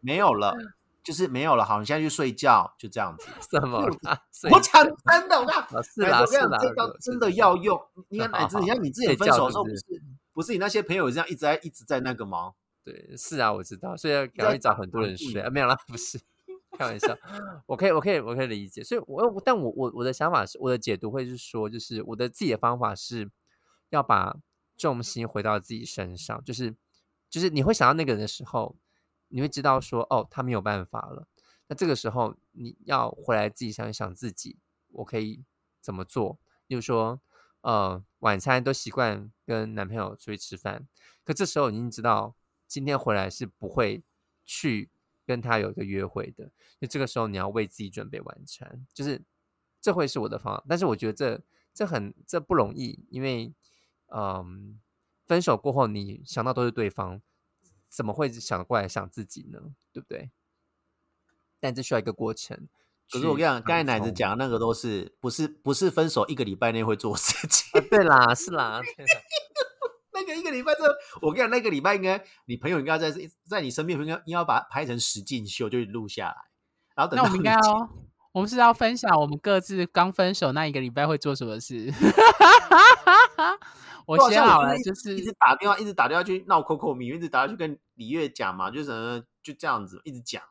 [0.00, 0.56] 没有了，
[1.02, 1.64] 就是没有了。
[1.64, 3.28] 好，你现在去睡觉，就这样子。
[3.50, 3.80] 什么？
[4.50, 7.80] 我讲真的，我讲是啦是啦，这招真的要用。
[8.08, 9.84] 你看乃至你看你之前分手的时候，不是
[10.32, 12.52] 不是你那些朋友这样一直在一直在那个吗？
[12.82, 15.50] 对，是啊，我知道，所以要赶快找很多人睡啊。
[15.50, 16.18] 没有啦，不是
[16.76, 17.16] 开玩笑。
[17.66, 18.82] 我可以，我可以，我可以理解。
[18.82, 23.30] 所以，我但我我我的想法是，我的解读会是说，就是我的自己的方法是。
[23.90, 24.36] 要把
[24.76, 26.74] 重心回到自己身上，就是
[27.30, 28.74] 就是你会想到那个人的时候，
[29.28, 31.28] 你会知道说哦，他没有办法了。
[31.68, 34.58] 那这个时候你要回来自己想一想自己，
[34.88, 35.44] 我可以
[35.80, 36.40] 怎么做？
[36.66, 37.20] 例如说，
[37.60, 40.88] 呃，晚餐都习惯跟男朋友出去吃饭，
[41.22, 42.34] 可这时候你已经知道
[42.66, 44.02] 今天回来是不会
[44.44, 44.90] 去
[45.26, 46.50] 跟他有一个约会的。
[46.80, 49.22] 就这个时候你要为自己准备晚餐，就是
[49.80, 50.64] 这会是我的方法。
[50.68, 51.40] 但是我觉得这
[51.72, 53.52] 这很这不容易，因为。
[54.16, 54.78] 嗯，
[55.26, 57.20] 分手过后你想到都是对方，
[57.88, 59.58] 怎么会想过来想自己呢？
[59.92, 60.30] 对不对？
[61.58, 62.68] 但这需要一个过程。
[63.10, 67.80] 可是我跟你讲，刚才奶子子讲的那个都是不是不是分手一个礼拜内会做事情？
[67.80, 69.20] 啊，对啦，是啦，对啦
[70.26, 70.88] 那个一个礼拜之后，
[71.22, 73.12] 我跟你讲，那个礼拜应该你朋友应该在
[73.48, 76.36] 在你身边，应该应该要把它拍成实境秀，就录下来，
[76.94, 77.60] 然后等那我们应该要，
[78.32, 81.92] 我们是要分享我们各自刚分手那一个礼拜会做什么事。
[84.06, 90.42] 我对啊先好了，就是一直打电话，一直打电话去闹 Coco 米，一直打电话去跟李月讲嘛，就是呃就这样子一直讲。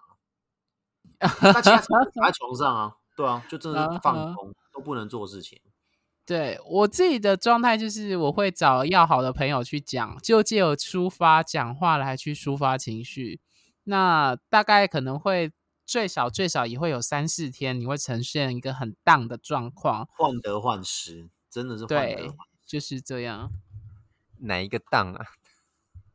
[1.19, 5.61] 那其他躺在床上啊，对啊，就真的是 放嗯空，都不能做事情。
[6.25, 13.41] 对我自己的状态，就是我会找要好的朋友去讲，就借由抒发讲话来去抒发情绪。
[13.83, 15.51] 那大概可能会
[15.85, 20.07] 最少最少也会有三四天，你会呈现一个很荡的状况。
[20.15, 23.51] 患得患失，真的是患得对患，就是这样。
[24.39, 25.25] 哪一个荡啊？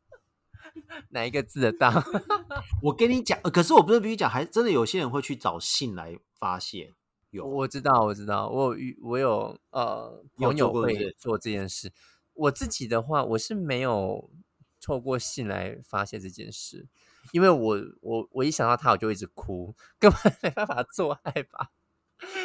[1.10, 2.02] 哪一个字的荡？
[2.84, 6.94] 我跟你讲，呃可是我不是必须讲，还真的有些人会去找信来发泄。
[7.30, 11.92] 有，我知道，我知道，我有遇，我有呃朋友会做这件事。
[12.34, 14.30] 我自己的话，我是没有
[14.80, 16.88] 透过信来发泄这件事，
[17.32, 21.70] 因为我我我一想到他，我就一直哭，根本没办法做爱吧。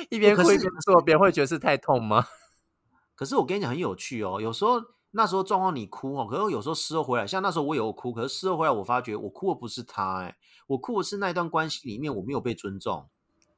[0.10, 2.28] 一边哭一边做，别人会觉得是太痛吗？
[3.16, 10.36] 可是我跟你讲很有趣哦，有时候那时候状况你哭哦，可是有时候事后回来，像那时候我有哭，可是事后回来我发觉我哭的不是他、哎，
[10.68, 13.10] 我哭的是那段关系里面我没有被尊重。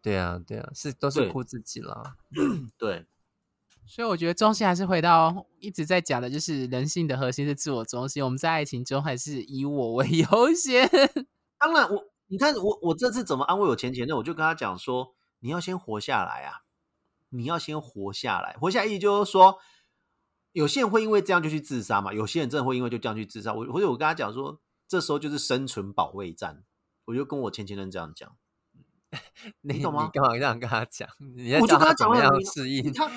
[0.06, 2.16] 对啊，对啊，是都是对哭自己啦。
[2.78, 3.08] 对，
[3.88, 8.24] 所以我觉得中心还是回到一直在讲的，就是人性的核心是自我中心。
[8.24, 10.88] 我们在爱情中还是以我为 优先。
[11.58, 16.62] 当然我你看我我这次怎么安慰我前前任，我就跟他讲说，你要先活下来啊，
[17.30, 19.58] 你要先活下来，活下来意思就是说。
[20.52, 23.54] 有些人会因为这样就去自杀嘛，有些人真的会因为就这样去自杀。
[23.54, 26.64] 我或者我跟他讲说，这时候就是生存保卫战。
[27.04, 28.38] 我就跟我前前任这样讲，
[29.62, 31.08] 你懂吗你干嘛这样跟他讲？
[31.36, 33.08] 你在我就跟他讲了你适应他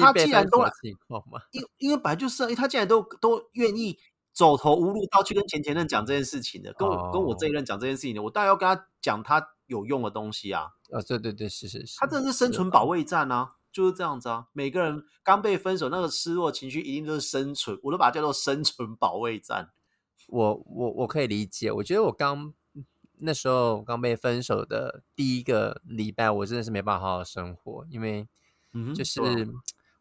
[0.00, 1.40] 他既然都来情况吗？
[1.52, 3.98] 因因为本来就是他既然都都愿意
[4.32, 10.68] 走投无路到去跟前前任讲这件事情的，跟我、跟我这一任讲这件事情的，我当然要跟他讲他有用的东西啊。
[10.90, 14.46] 哦，对对对，是是是，他真的是生存保卫战啊，就是这样子啊。
[14.52, 19.70] 每个人刚被分手，那个失落情绪一定都是生存，我都把它叫做生存保卫战。
[20.28, 22.54] 我我我可以理解，我觉得我刚
[23.20, 28.26] 那时候刚被分手的第一个礼拜，我真的是没办法好好生活，因为
[28.72, 29.20] 嗯就是、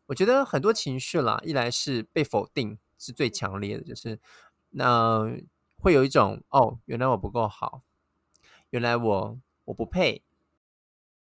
[0.06, 4.20] 我觉得很多情绪啦，一来是被否定是最强烈的，就是
[4.70, 5.22] 那
[5.78, 7.82] 会有一种哦，原来我不够好，
[8.70, 10.24] 原来我我不配，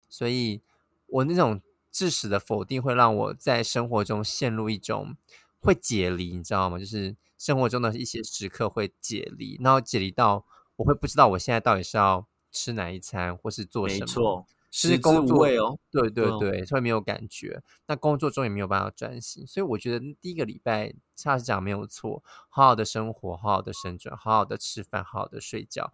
[0.09, 0.61] 所以
[1.07, 5.15] 我那种致死的否定会让我在生活中陷入一种
[5.59, 6.77] 会解离，你知道吗？
[6.77, 10.45] 就是生活中的一些时刻会解离，然后解离到
[10.77, 13.99] 我会不知道我现在到底是要吃哪一餐，或是做什么。
[14.01, 15.79] 没错，其食之无实工作味哦。
[15.89, 17.63] 对对嗯对，会没有感觉。
[17.87, 25.93] 那工作中也没有办法专心，所以我觉得第一个礼拜，恰实讲没有错，好好的生活，好好的生存，好好的吃饭，好好的睡觉，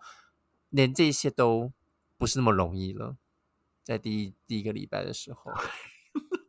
[0.70, 1.72] 连这些都
[2.18, 3.18] 不是那么容易了。
[3.84, 5.52] 在第一第一个礼拜的时候，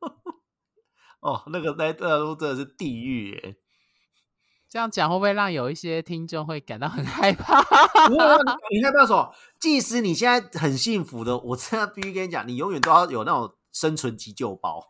[1.20, 3.56] 哦，那个那段路真的是地狱耶！
[4.72, 7.60] 这样讲会不会让有一些听众会感到很害怕？
[8.08, 8.38] 不会啊
[8.70, 9.30] 你你害怕什么？
[9.60, 14.82] 即使你现在很幸福的，我真的必须跟你讲，你永远都要有那种生存急救包。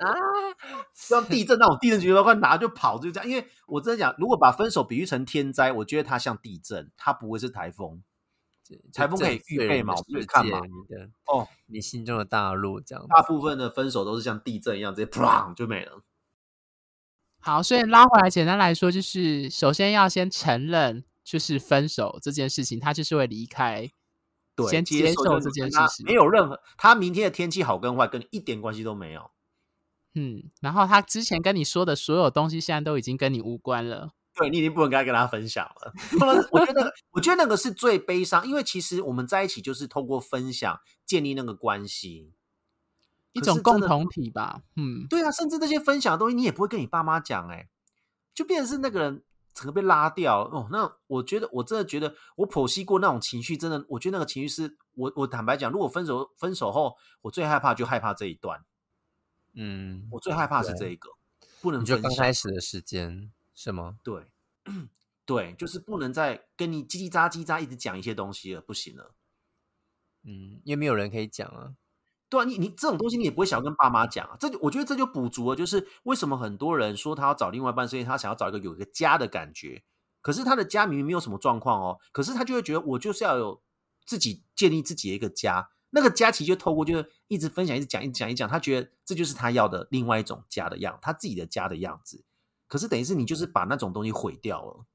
[0.00, 0.10] 啊，
[0.92, 3.30] 像地震那种地震急救包，快拿就跑，就这样。
[3.30, 8.02] 因为我真的讲，如果把分手比喻成天灾，我觉得它像地震，它不会是台风。
[8.92, 13.06] 台风可以预备嘛我们世界看嘛你的哦，你心中的大陆这样。
[13.08, 16.02] 大部分的分手都是像地震一样，直接砰就没了。
[17.44, 23.90] 好，所以拉回来，简单来说，就是首先要先承认，就是分手这件事情，他就是会离开，
[24.56, 29.30] 对，先接受就是这件事情没有任何，他明天的天气好跟坏跟你一点关系都没有。
[30.14, 34.12] 嗯，然后他之前跟你说的所有东西，现在都已经跟你无关了。
[34.36, 35.92] 对你已经不能跟他跟他分享了。
[36.18, 42.32] 不然我觉得，我觉得那个是最悲伤，因为其实我们在一起就是透过分享建立那个关系，
[43.34, 47.68] 一种共同体吧，嗯，对啊，甚至那些分享的东西你也不会跟你爸妈讲，哎，
[48.32, 50.68] 就变成是那个人整个被拉掉哦。
[50.70, 58.64] 那我觉得，我真的觉得我剖析过那种情绪，真的，我觉得那个情绪是我我坦白讲，如果分手分手后，我最害怕就害怕这一段，
[59.54, 61.10] 嗯，我最害怕是这一个，
[61.60, 63.98] 不能你就刚开始的时间是吗？
[64.04, 64.26] 对，
[65.26, 69.12] 对，就是不能再跟你叽叽喳叽喳一直讲一些东西了，不行了。
[70.22, 71.74] 嗯，因为没有人可以讲啊。
[72.34, 74.36] 对啊，你你这种东西你也不会想要跟爸妈讲啊。
[74.40, 79.82] 这就我觉得这就补足了，就是为什么很多人说他要找另外一半，是因为他想要找一个有一个家的感觉。
[80.20, 83.62] 可是他的家明明没有什么状况哦，可是他就会觉得我就是要有
[84.04, 85.68] 自己建立自己的一个家。
[85.90, 92.24] 那个家其实就透过就是一直分享、一直讲、一直讲、一讲，他觉得这就是他要的另外一种家的样，他自己的家的样子。
[92.66, 94.86] 可是等于是你就是把那种东西毁掉了，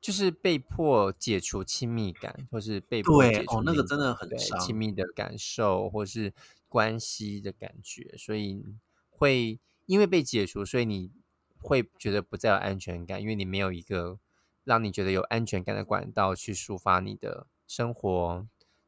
[0.00, 6.32] 就是被迫解除亲密感，或是被迫解除哦，那个真的很伤亲密的感受，或是
[6.68, 8.64] 关系的感觉，所以
[9.08, 11.10] 会因为被解除，所以你
[11.58, 14.18] 会觉得不再有安全感，因为你没有一个
[14.64, 18.46] 让你觉得有安全感的管道去抒发你的生活、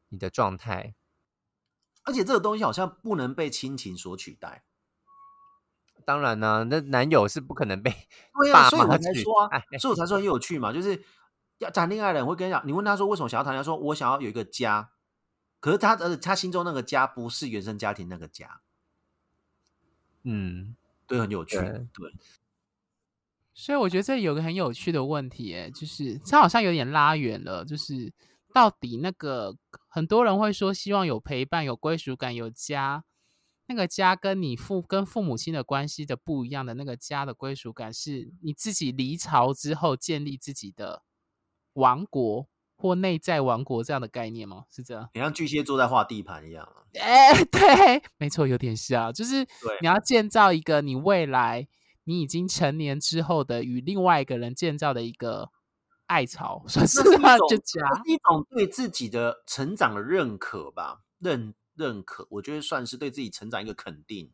[0.09, 0.93] 你的状态。
[2.03, 4.63] 而且这个东西好像不能被亲情所取代。
[6.03, 7.91] 当然呢，那男友是不可能被
[8.41, 11.03] 对爸啊，所以我才说啊代，所以我才说很有趣嘛，就是
[11.59, 14.91] 要谈恋爱的人会跟你讲，你问他说为什么想要谈恋爱，说我想要有一个家，
[15.61, 18.61] 可是他呃他心中那个家不是原生家庭那个家，
[20.23, 20.75] 嗯，
[21.07, 22.13] 对，很有趣，对对，
[23.53, 28.11] 所以我觉得这有个很有趣的问题，哎，就是这好像有点拉远了，就是
[28.51, 29.55] 到底那个
[29.87, 33.03] 很多人会说希望有陪伴、有归属感、有家，
[33.67, 41.03] 那个家跟你父跟父母亲的关系的不一样的那个家的归属感，是你自己离巢之后建立自己的
[41.73, 42.47] 王国
[42.81, 44.63] 或内在王国这样的概念吗？
[44.71, 45.07] 是这样？
[45.13, 49.45] 你像巨蟹座在画地盘一样啊，哎， 对，没错，有点像，就是
[49.81, 51.67] 你要建造一个你未来
[52.05, 55.51] 你已经成年之后的与另外一个人建造的一个
[56.07, 57.81] 爱巢，算是这那是一种 样就家。
[57.81, 64.31] 那是一种对自己的成长的认可吧，认认可，我觉得算是对自己成长一个肯定。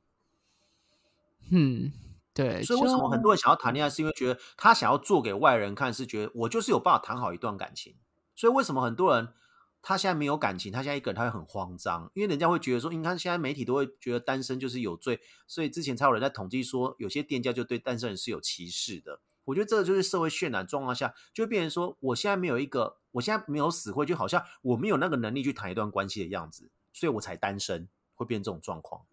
[1.52, 1.92] 嗯，
[2.34, 7.96] 对，所以为什么很多人想要谈恋爱，是因为觉得他想要做给外人看，是觉得我就是有办法谈好一段感情。
[8.38, 9.34] 所以为什么很多人
[9.82, 19.22] 他现在没有感情，他现在一个人他会很慌张，因为人家会觉得说，你看现在媒体都会觉得单身就是有罪，所以之前才有人在统计说，有些店家就对单身人是有歧视的。
[19.46, 29.06] 我觉得这个就是社会渲染状况下，就变成说，我现在没有一个，我现在没有死会，就好像我没有那个能力去谈一段关系的样子，所以我才单身，会变这种状况。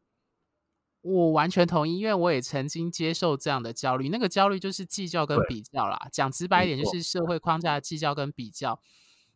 [1.02, 6.08] 我完全同意，因为我也曾经接受这样的焦虑，那个焦虑就是计较跟比较啦。
[6.10, 8.80] 讲直白一点，就是社会框架的计较跟比较。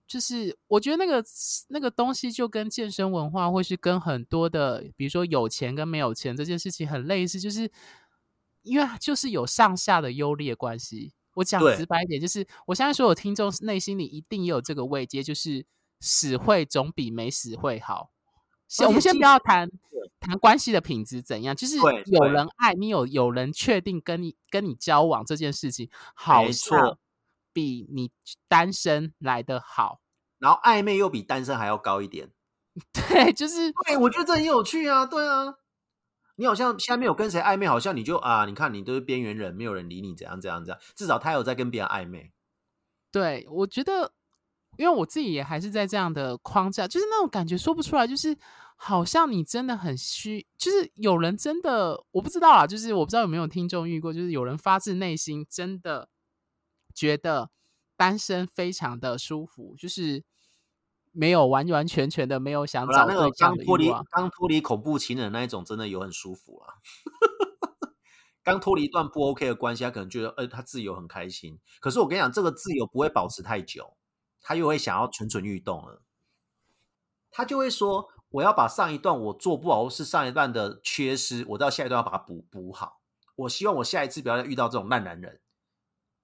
[0.09, 1.23] 就是我觉得那个
[1.69, 7.71] 那个东西就跟健身文化，或是跟很多的，比如说有钱跟没有钱这件事情很类似，就是
[8.63, 11.13] 因为就是有上下的优劣关系。
[11.35, 15.65] 我讲直白一点，就是我相信所有听众内心里一定也有这个位阶，就是
[16.01, 18.11] 死会总比没死会好。
[18.67, 19.71] 先我们先不要谈
[20.19, 26.99] 谈关系的品质怎样，就是有人爱你，有有人确定跟你跟你交往这件事情，好错
[27.53, 28.11] 比你
[28.49, 30.01] 单身来的好。
[30.39, 32.31] 然后暧昧又比单身还要高一点。
[32.93, 35.55] 对，就是对，我觉得这很有趣啊，对啊。
[36.37, 40.81] 你好像现在没有跟谁暧昧，好像你就啊，你看你都是边缘人，没有人理你，怎样怎样怎样。
[40.95, 42.33] 至少他有在跟别人暧昧。
[43.11, 44.13] 对我觉得，
[44.77, 48.37] 因为我自己也还是在这样的框架，就是那种感觉说不出来，就是
[48.77, 56.09] 好像你真的很虚，就是有人真的我不知道啊，就是我不知道有没有听众遇过，就是有人发自内心真的
[56.99, 57.51] 觉得
[57.97, 60.25] 单身非常的舒服，就是
[61.13, 63.91] 没有完完全全的没有想，找那个对象的刚脱离。
[64.11, 66.75] 刚脱离恐怖情人那一种，真的有很舒服啊。
[68.43, 71.61] 刚脱离一段不 OK 的关系，他可能觉得，呃，他自由很开心。
[71.81, 73.97] 可是我跟你讲，这个自由不会保持太久，
[74.41, 76.03] 他又会想要蠢蠢欲动了。
[77.31, 83.03] 他就会说，我要把上一段我做不好，或是上一段的缺失，我到下一段要把它补补好。
[83.37, 85.41] 我希望我下一次不要再遇到这种烂男人。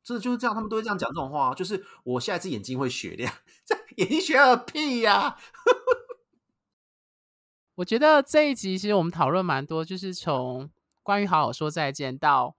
[0.05, 3.33] 这就是这样，他们都会这样讲这种话啊，就是我下一次眼睛会雪亮，
[3.65, 5.37] 这眼睛雪亮个屁呀、
[7.77, 10.71] 我觉得这一集其实我们讨论蛮多，就是从
[11.03, 12.55] 关于好好说再见到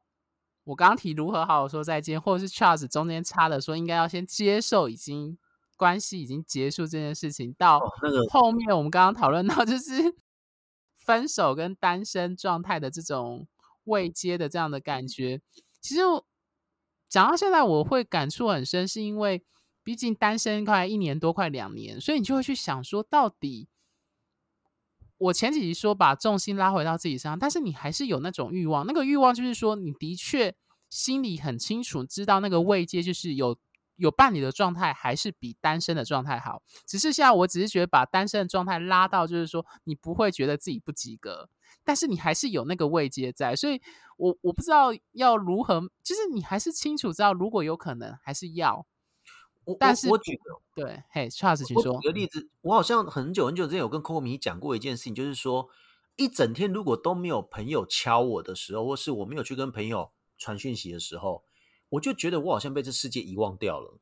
[0.65, 5.37] 我刚刚提如何好好说再见，或者是 Charles 中间插的说应该要先接受已经
[5.77, 10.15] 关系已经结束这件事情，到哦那个后面我们刚刚讨论到就是
[10.97, 13.47] 分手跟单身状态的这种
[13.83, 15.39] 未接的这样的感觉。
[15.79, 16.25] 其实我
[17.16, 19.41] 讲到现在，我会感触很深，是因为
[19.86, 23.70] 毕竟单身快一年多，快两年，所以你就会去想说，到底
[25.18, 30.53] 我前几集说把重心拉回到自己身上，但是你还是有那种欲望，那个欲望就是说，你的确
[30.89, 33.57] 心里很清楚知道那个慰藉，就是有
[33.95, 36.61] 有伴侣的状态还是比单身的状态好。
[36.86, 41.47] 只是现在我只是觉得把单身的状态拉到，就是说你不会觉得自己不及格，
[41.86, 43.81] 但是你还是有那个慰藉在，所以
[44.17, 48.86] 我我不知道要如何，就是你还是清楚知道，如果有可能还是要。
[49.65, 52.07] 我但是我我举个对，嘿，Charles 请我说举。
[52.09, 55.69] 个例子，我好像很久很久之前有跟 Coco 米讲过一件事情，就是说，
[56.17, 61.43] 一整天如果都没有朋友敲我的时候，或是我没有去跟朋友传讯息的时候，
[61.89, 63.97] 我就觉得我好像被这世界遗忘掉了。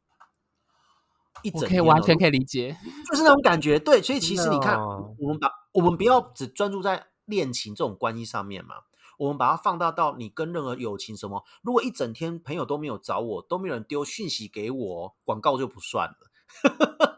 [1.44, 2.76] 一整天哦完全可以理解。
[3.10, 3.80] 就是那种感觉。
[3.80, 8.76] 对，所以其实你看，哦我们把我们不要只专注在恋情这种关系上面嘛，
[9.18, 11.44] 我们把它放大到你跟任何友情什么。
[11.62, 16.16] 如果一整天朋友都没有找我，都没有人丢讯息给我，广告就不算了。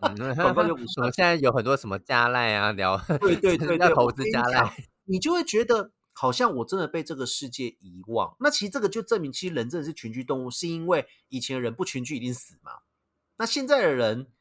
[0.02, 4.72] 嗯广告就不算了现在有很多什么加赖啊，聊 对对对对，要投资加赖，
[5.06, 8.38] 你就会觉得好像我真的被这个世界遗忘。
[8.40, 12.72] 那其实这个就证明，其实人真的是群居动物，是因为以前的人不群居一定死嘛。
[13.38, 14.32] 那现在的人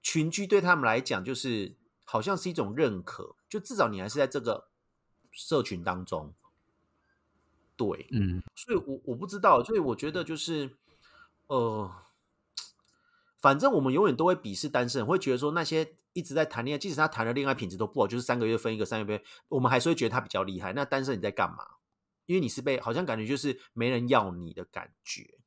[0.00, 4.69] 群居对他们来讲，就是好像是一种认可，就至少你还是在这个
[5.30, 6.34] 社群当中。
[7.76, 10.76] 对，嗯，所以我我不知道，所以我觉得就是
[11.46, 11.90] 呃，
[13.38, 20.74] 反正我们永远都会鄙视单身，会觉得说那些一直在谈恋爱，即使他谈的恋爱品质都不好，就是三个月分一个，三个月分，我们还是会觉得他比较厉害。
[20.74, 21.66] 那单身你在干嘛？
[22.26, 25.38] 因为你是被好像感觉就是没人要你的感觉，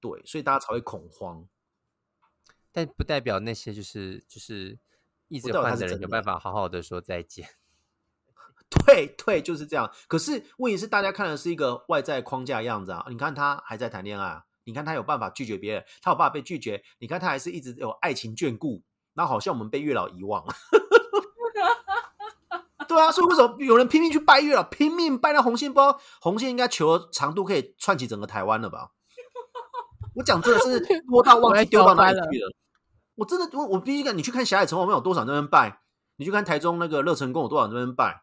[0.00, 1.46] 对，所以大家才会恐慌。
[2.72, 4.78] 但不代表那些就是就是
[5.28, 7.46] 一直不代表他换的人有办法好好的说再见。
[8.86, 9.90] 对对，就是这样。
[10.08, 13.04] 可是问题是，大家看的是一个外在框架样子啊。
[13.08, 16.82] 你看他还在谈恋爱啊，你看他有办法拒绝别人，他有办法被拒绝。
[16.98, 18.82] 你看他还是一直有爱情眷顾，
[19.14, 20.54] 然后好像我们被月老遗忘了。
[22.86, 25.72] 对啊，所以为什么有人拼命去拜月老，拼命拜那红线？
[25.72, 28.90] 不知道红线应该求的长度可以串起整个台湾了吧？
[30.14, 30.78] 我讲真的是
[31.10, 32.54] 多到忘记丢到哪里去了。
[33.16, 35.80] 我真的，我我必须讲，你去看霞海城隍庙有多少人在那边拜，
[36.16, 38.22] 你去看台中那个乐成宫有多少人在那边拜，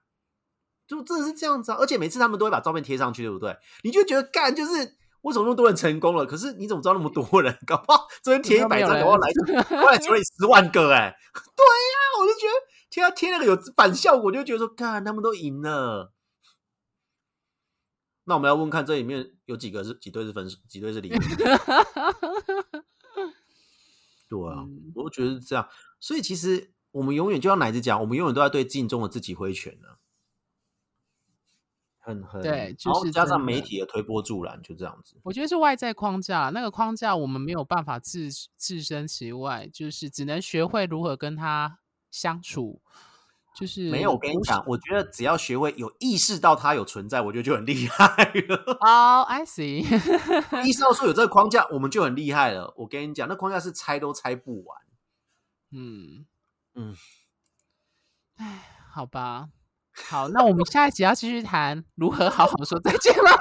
[0.97, 1.77] 就真的是这样子啊！
[1.79, 3.55] 而且每次他们都会把照片贴上去，对不对？
[3.83, 6.25] 你就觉得干就是为什么那么多人成功了？
[6.25, 7.57] 可是你怎么知道那么多人？
[7.65, 9.29] 搞不好昨天贴一百张，搞不好来
[9.81, 12.53] 后 来处理十万个哎、对呀、我就觉得
[12.89, 16.11] 贴他贴那个有反效果，就觉得说干他们都赢了。
[18.25, 21.19] 那我们要问看这里面有几个是几对是分手，几对是离婚？
[24.29, 25.67] 对啊，嗯我觉得是这样。
[25.99, 29.87] 所以其实我们永远就像奶子讲，我们永远都在对镜中的自己挥拳呢、
[32.01, 35.15] 很很对就是加上媒体的推波助澜，就这样子。
[35.23, 41.79] 我觉得是外在框架，那个框架我们没有办法置置身其外，就是只能学会如何跟他
[42.09, 42.81] 相处。
[43.53, 48.07] 就是没有，我跟你讲，我觉得只要学会有意识到它有存在，我觉得就很厉害
[48.47, 48.77] 了。
[48.79, 49.83] 哦、i see，
[50.65, 52.73] 意识到说有这个框架，我们就很厉害了。
[52.77, 54.77] 我跟你讲，那框架是拆都拆不完。
[55.73, 56.25] 嗯
[56.75, 56.95] 嗯，
[58.37, 59.49] 哎，好吧，
[59.93, 63.31] 好，那我们下一集要继续谈如何好好说再见吗？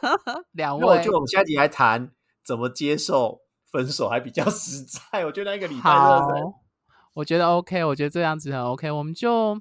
[0.52, 2.10] 两位那我觉得我们下一集来谈
[2.44, 3.40] 怎么接受
[3.70, 5.24] 分手，还比较 实在。
[5.24, 6.28] 我觉得那一个礼拜真好，
[7.14, 9.60] 我觉得 OK，我觉得这样子很 OK，我们就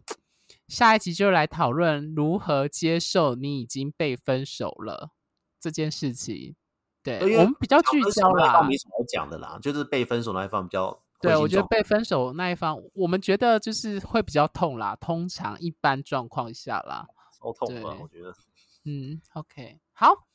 [0.68, 5.12] 下一集就来讨论如何接受你已经被分手了
[5.60, 6.56] 这件事情。
[7.04, 14.96] 对我们比较聚焦啦没什么好讲的啦，就是被分手那一方比较对，我觉得被分手那一方，我们觉得就是会比较痛啦。
[14.98, 17.08] 通常一般状况下啦，
[17.40, 18.36] 超痛的，对我觉得。
[18.86, 20.28] 嗯，OK，好，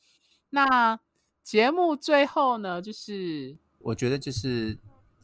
[0.49, 0.99] 那
[1.43, 4.79] 节目最后呢，就是我觉得就是，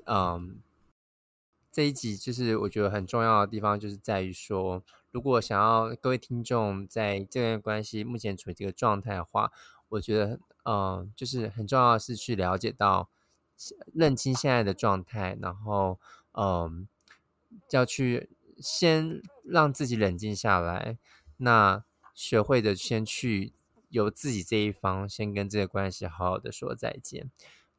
[0.06, 0.62] 嗯，
[1.72, 9.52] 这一集就是我觉得很重要的地方，就是在于说，如果想要各位听众在这段关系目前处于这个状态的话，
[9.90, 13.10] 我觉得，嗯，就是很重要的是去了解到、
[13.94, 16.00] 认清现在的状态，然后，
[16.34, 16.88] 嗯，
[17.72, 20.98] 要去先让自己冷静下来，
[21.38, 21.84] 那
[22.14, 23.54] 学会的先去
[23.90, 27.30] 由自己这一方先跟这个关系好好的说再见。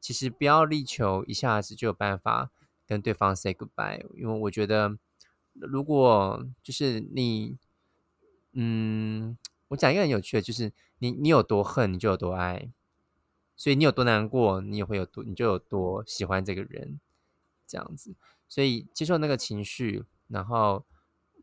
[0.00, 2.50] 其实不要力求一下子就有办法
[2.86, 4.96] 跟对方 say goodbye，因为我觉得
[5.54, 7.56] 如果就是你，
[8.52, 9.36] 嗯，
[9.68, 12.70] 我讲一个很有趣的，就是你你有多恨，你就有多爱，
[13.56, 17.00] 所以你有多难过，你也会有多，你就有多喜欢这个人，
[17.66, 18.14] 这样子。
[18.48, 20.84] 所以接受那个情绪，然后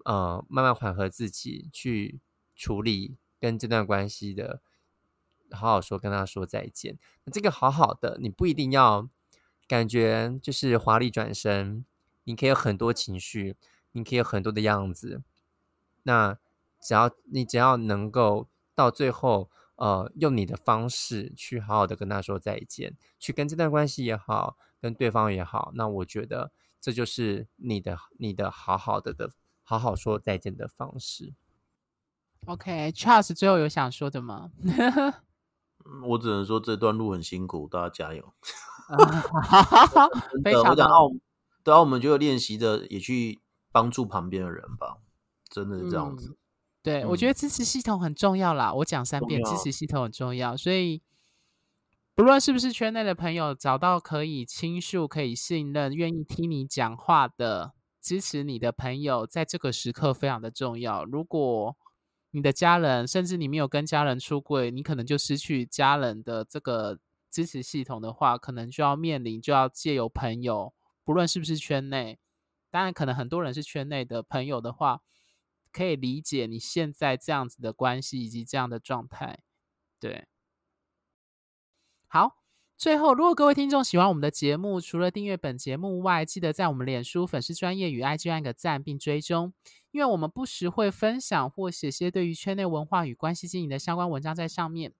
[0.05, 2.19] 呃慢慢缓和自己，去
[2.55, 4.61] 处理跟这段关系的，
[5.51, 6.97] 好好说跟他说再见。
[7.25, 9.09] 那这个好好的，你不一定要
[9.67, 11.83] 感觉就是华丽转身，
[12.25, 13.55] 你可以有很多情绪，
[13.91, 15.23] 你可以有很多的样子。
[16.03, 16.37] 那
[16.79, 19.49] 只要你只要能够到最后，
[19.83, 29.29] 呃，用你的方式去好好的跟他说再见，去跟这段关系也好，跟对方也好，那我觉得这就是你的你的好好的的
[29.61, 31.33] 好好说再见的方式。
[32.45, 34.51] OK，Charles 最后有想说的吗？
[35.85, 38.33] 嗯我只能说这段路很辛苦，大家加油。
[40.31, 41.11] 真非的，我
[41.61, 44.99] 对啊，我们就练习着也去帮助旁边的人吧，
[45.49, 46.29] 真的是这样子。
[46.29, 46.37] 嗯
[46.83, 48.73] 对，我觉嗯得支持系统很重要啦。
[48.73, 50.57] 我讲三遍，支持系统很重要。
[50.57, 51.01] 所以，
[52.13, 57.71] 不论是不是圈内的朋友，找到可以倾诉、可以信任、愿意听你讲话的、
[58.01, 61.05] 支持你的朋友，在这个时刻非常的重要。
[61.05, 61.77] 如果
[62.31, 66.99] 你的家人，甚至你没有跟家人出柜，你可能就失去家人的这个
[67.31, 70.73] 支持系统的话，可能就要面临，就要借由朋友，
[71.05, 72.19] 不论是不是圈内，
[72.69, 75.01] 当然可能很多人是圈内的朋友的话，
[75.73, 79.39] 可以理解你现在这样子的关系以及这样的状态。
[79.99, 80.27] 对，
[82.07, 82.37] 好。
[82.75, 89.53] 最后，如果各位听众喜欢我们的节目，除了订阅本节目外，记得在我们脸书粉丝专业与 IG 按个赞并追踪，
[89.91, 94.91] 因为我们不时会分享或写些对于圈内文化与关系经营的相关文章在上面。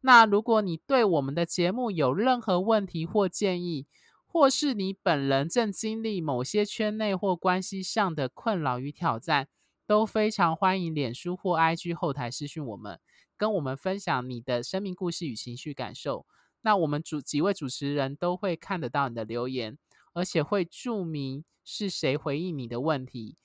[0.00, 3.86] 那如果你对我们的节目有任何问题或建议，
[4.26, 9.48] 或是你本人正经历某些圈内或关系上的困扰与挑战，
[9.86, 12.98] 都非常欢迎脸书或 IG 后台私讯我们，
[13.36, 16.26] 跟我们分享你的生命故事与情绪感受。
[16.62, 19.78] 那我们主几位主持人都会看得到你的留言，
[20.12, 23.36] 而且会注明是谁回应你的问题。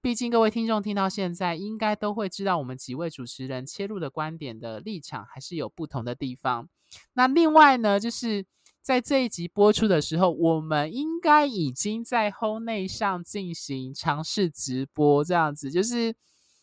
[0.00, 6.70] 毕竟各位听众听到现在，应该都会知道我们几位主持人切入的观点的立场还是有不同的地方。
[7.12, 8.46] 那另外呢，就是
[8.82, 16.14] 在这一集播出的时候，我们应该已经在 h o 内上进行尝试直播，这样子，就是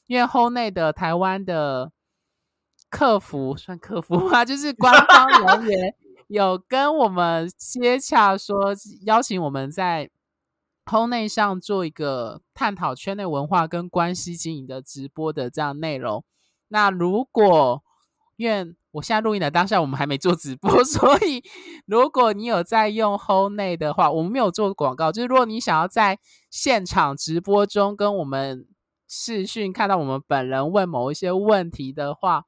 [0.08, 1.92] 因为 h o 内的台湾的
[2.90, 4.44] 客服算客服吗？
[4.46, 5.96] 就是官方人员
[6.28, 8.74] 有跟我们接洽，说
[9.06, 10.10] 邀请我们在
[10.86, 16.24] h o 内上做一个探讨圈内文化跟关系经营的直播的这样内容。
[16.70, 17.84] 那如果
[18.38, 21.44] 因为我现在录音的当下，我们还没做直播， 所以
[21.86, 25.12] 如果你有在用 h o 内的话，我们没有做广告。
[25.12, 26.18] 就是如果你想要在
[26.50, 28.66] 现场直播中跟我们
[29.08, 32.46] 视讯看到我们本人问某一些问题的话，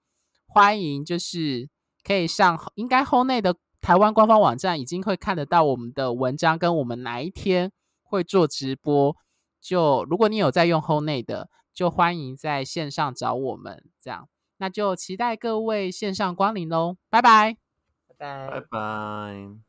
[0.48, 1.70] 欢迎就是
[2.04, 7.72] 可以上应该 h o 内的台湾官方网站已经会看得到我们的文章，跟我们哪一天
[8.02, 9.16] 会做直播。
[9.62, 14.28] 就如果你有在用 h o 内的，就欢迎在线上找我们这样。
[14.60, 17.58] 那就期待各位线上光临喽，拜拜。
[18.08, 19.69] 拜拜拜拜。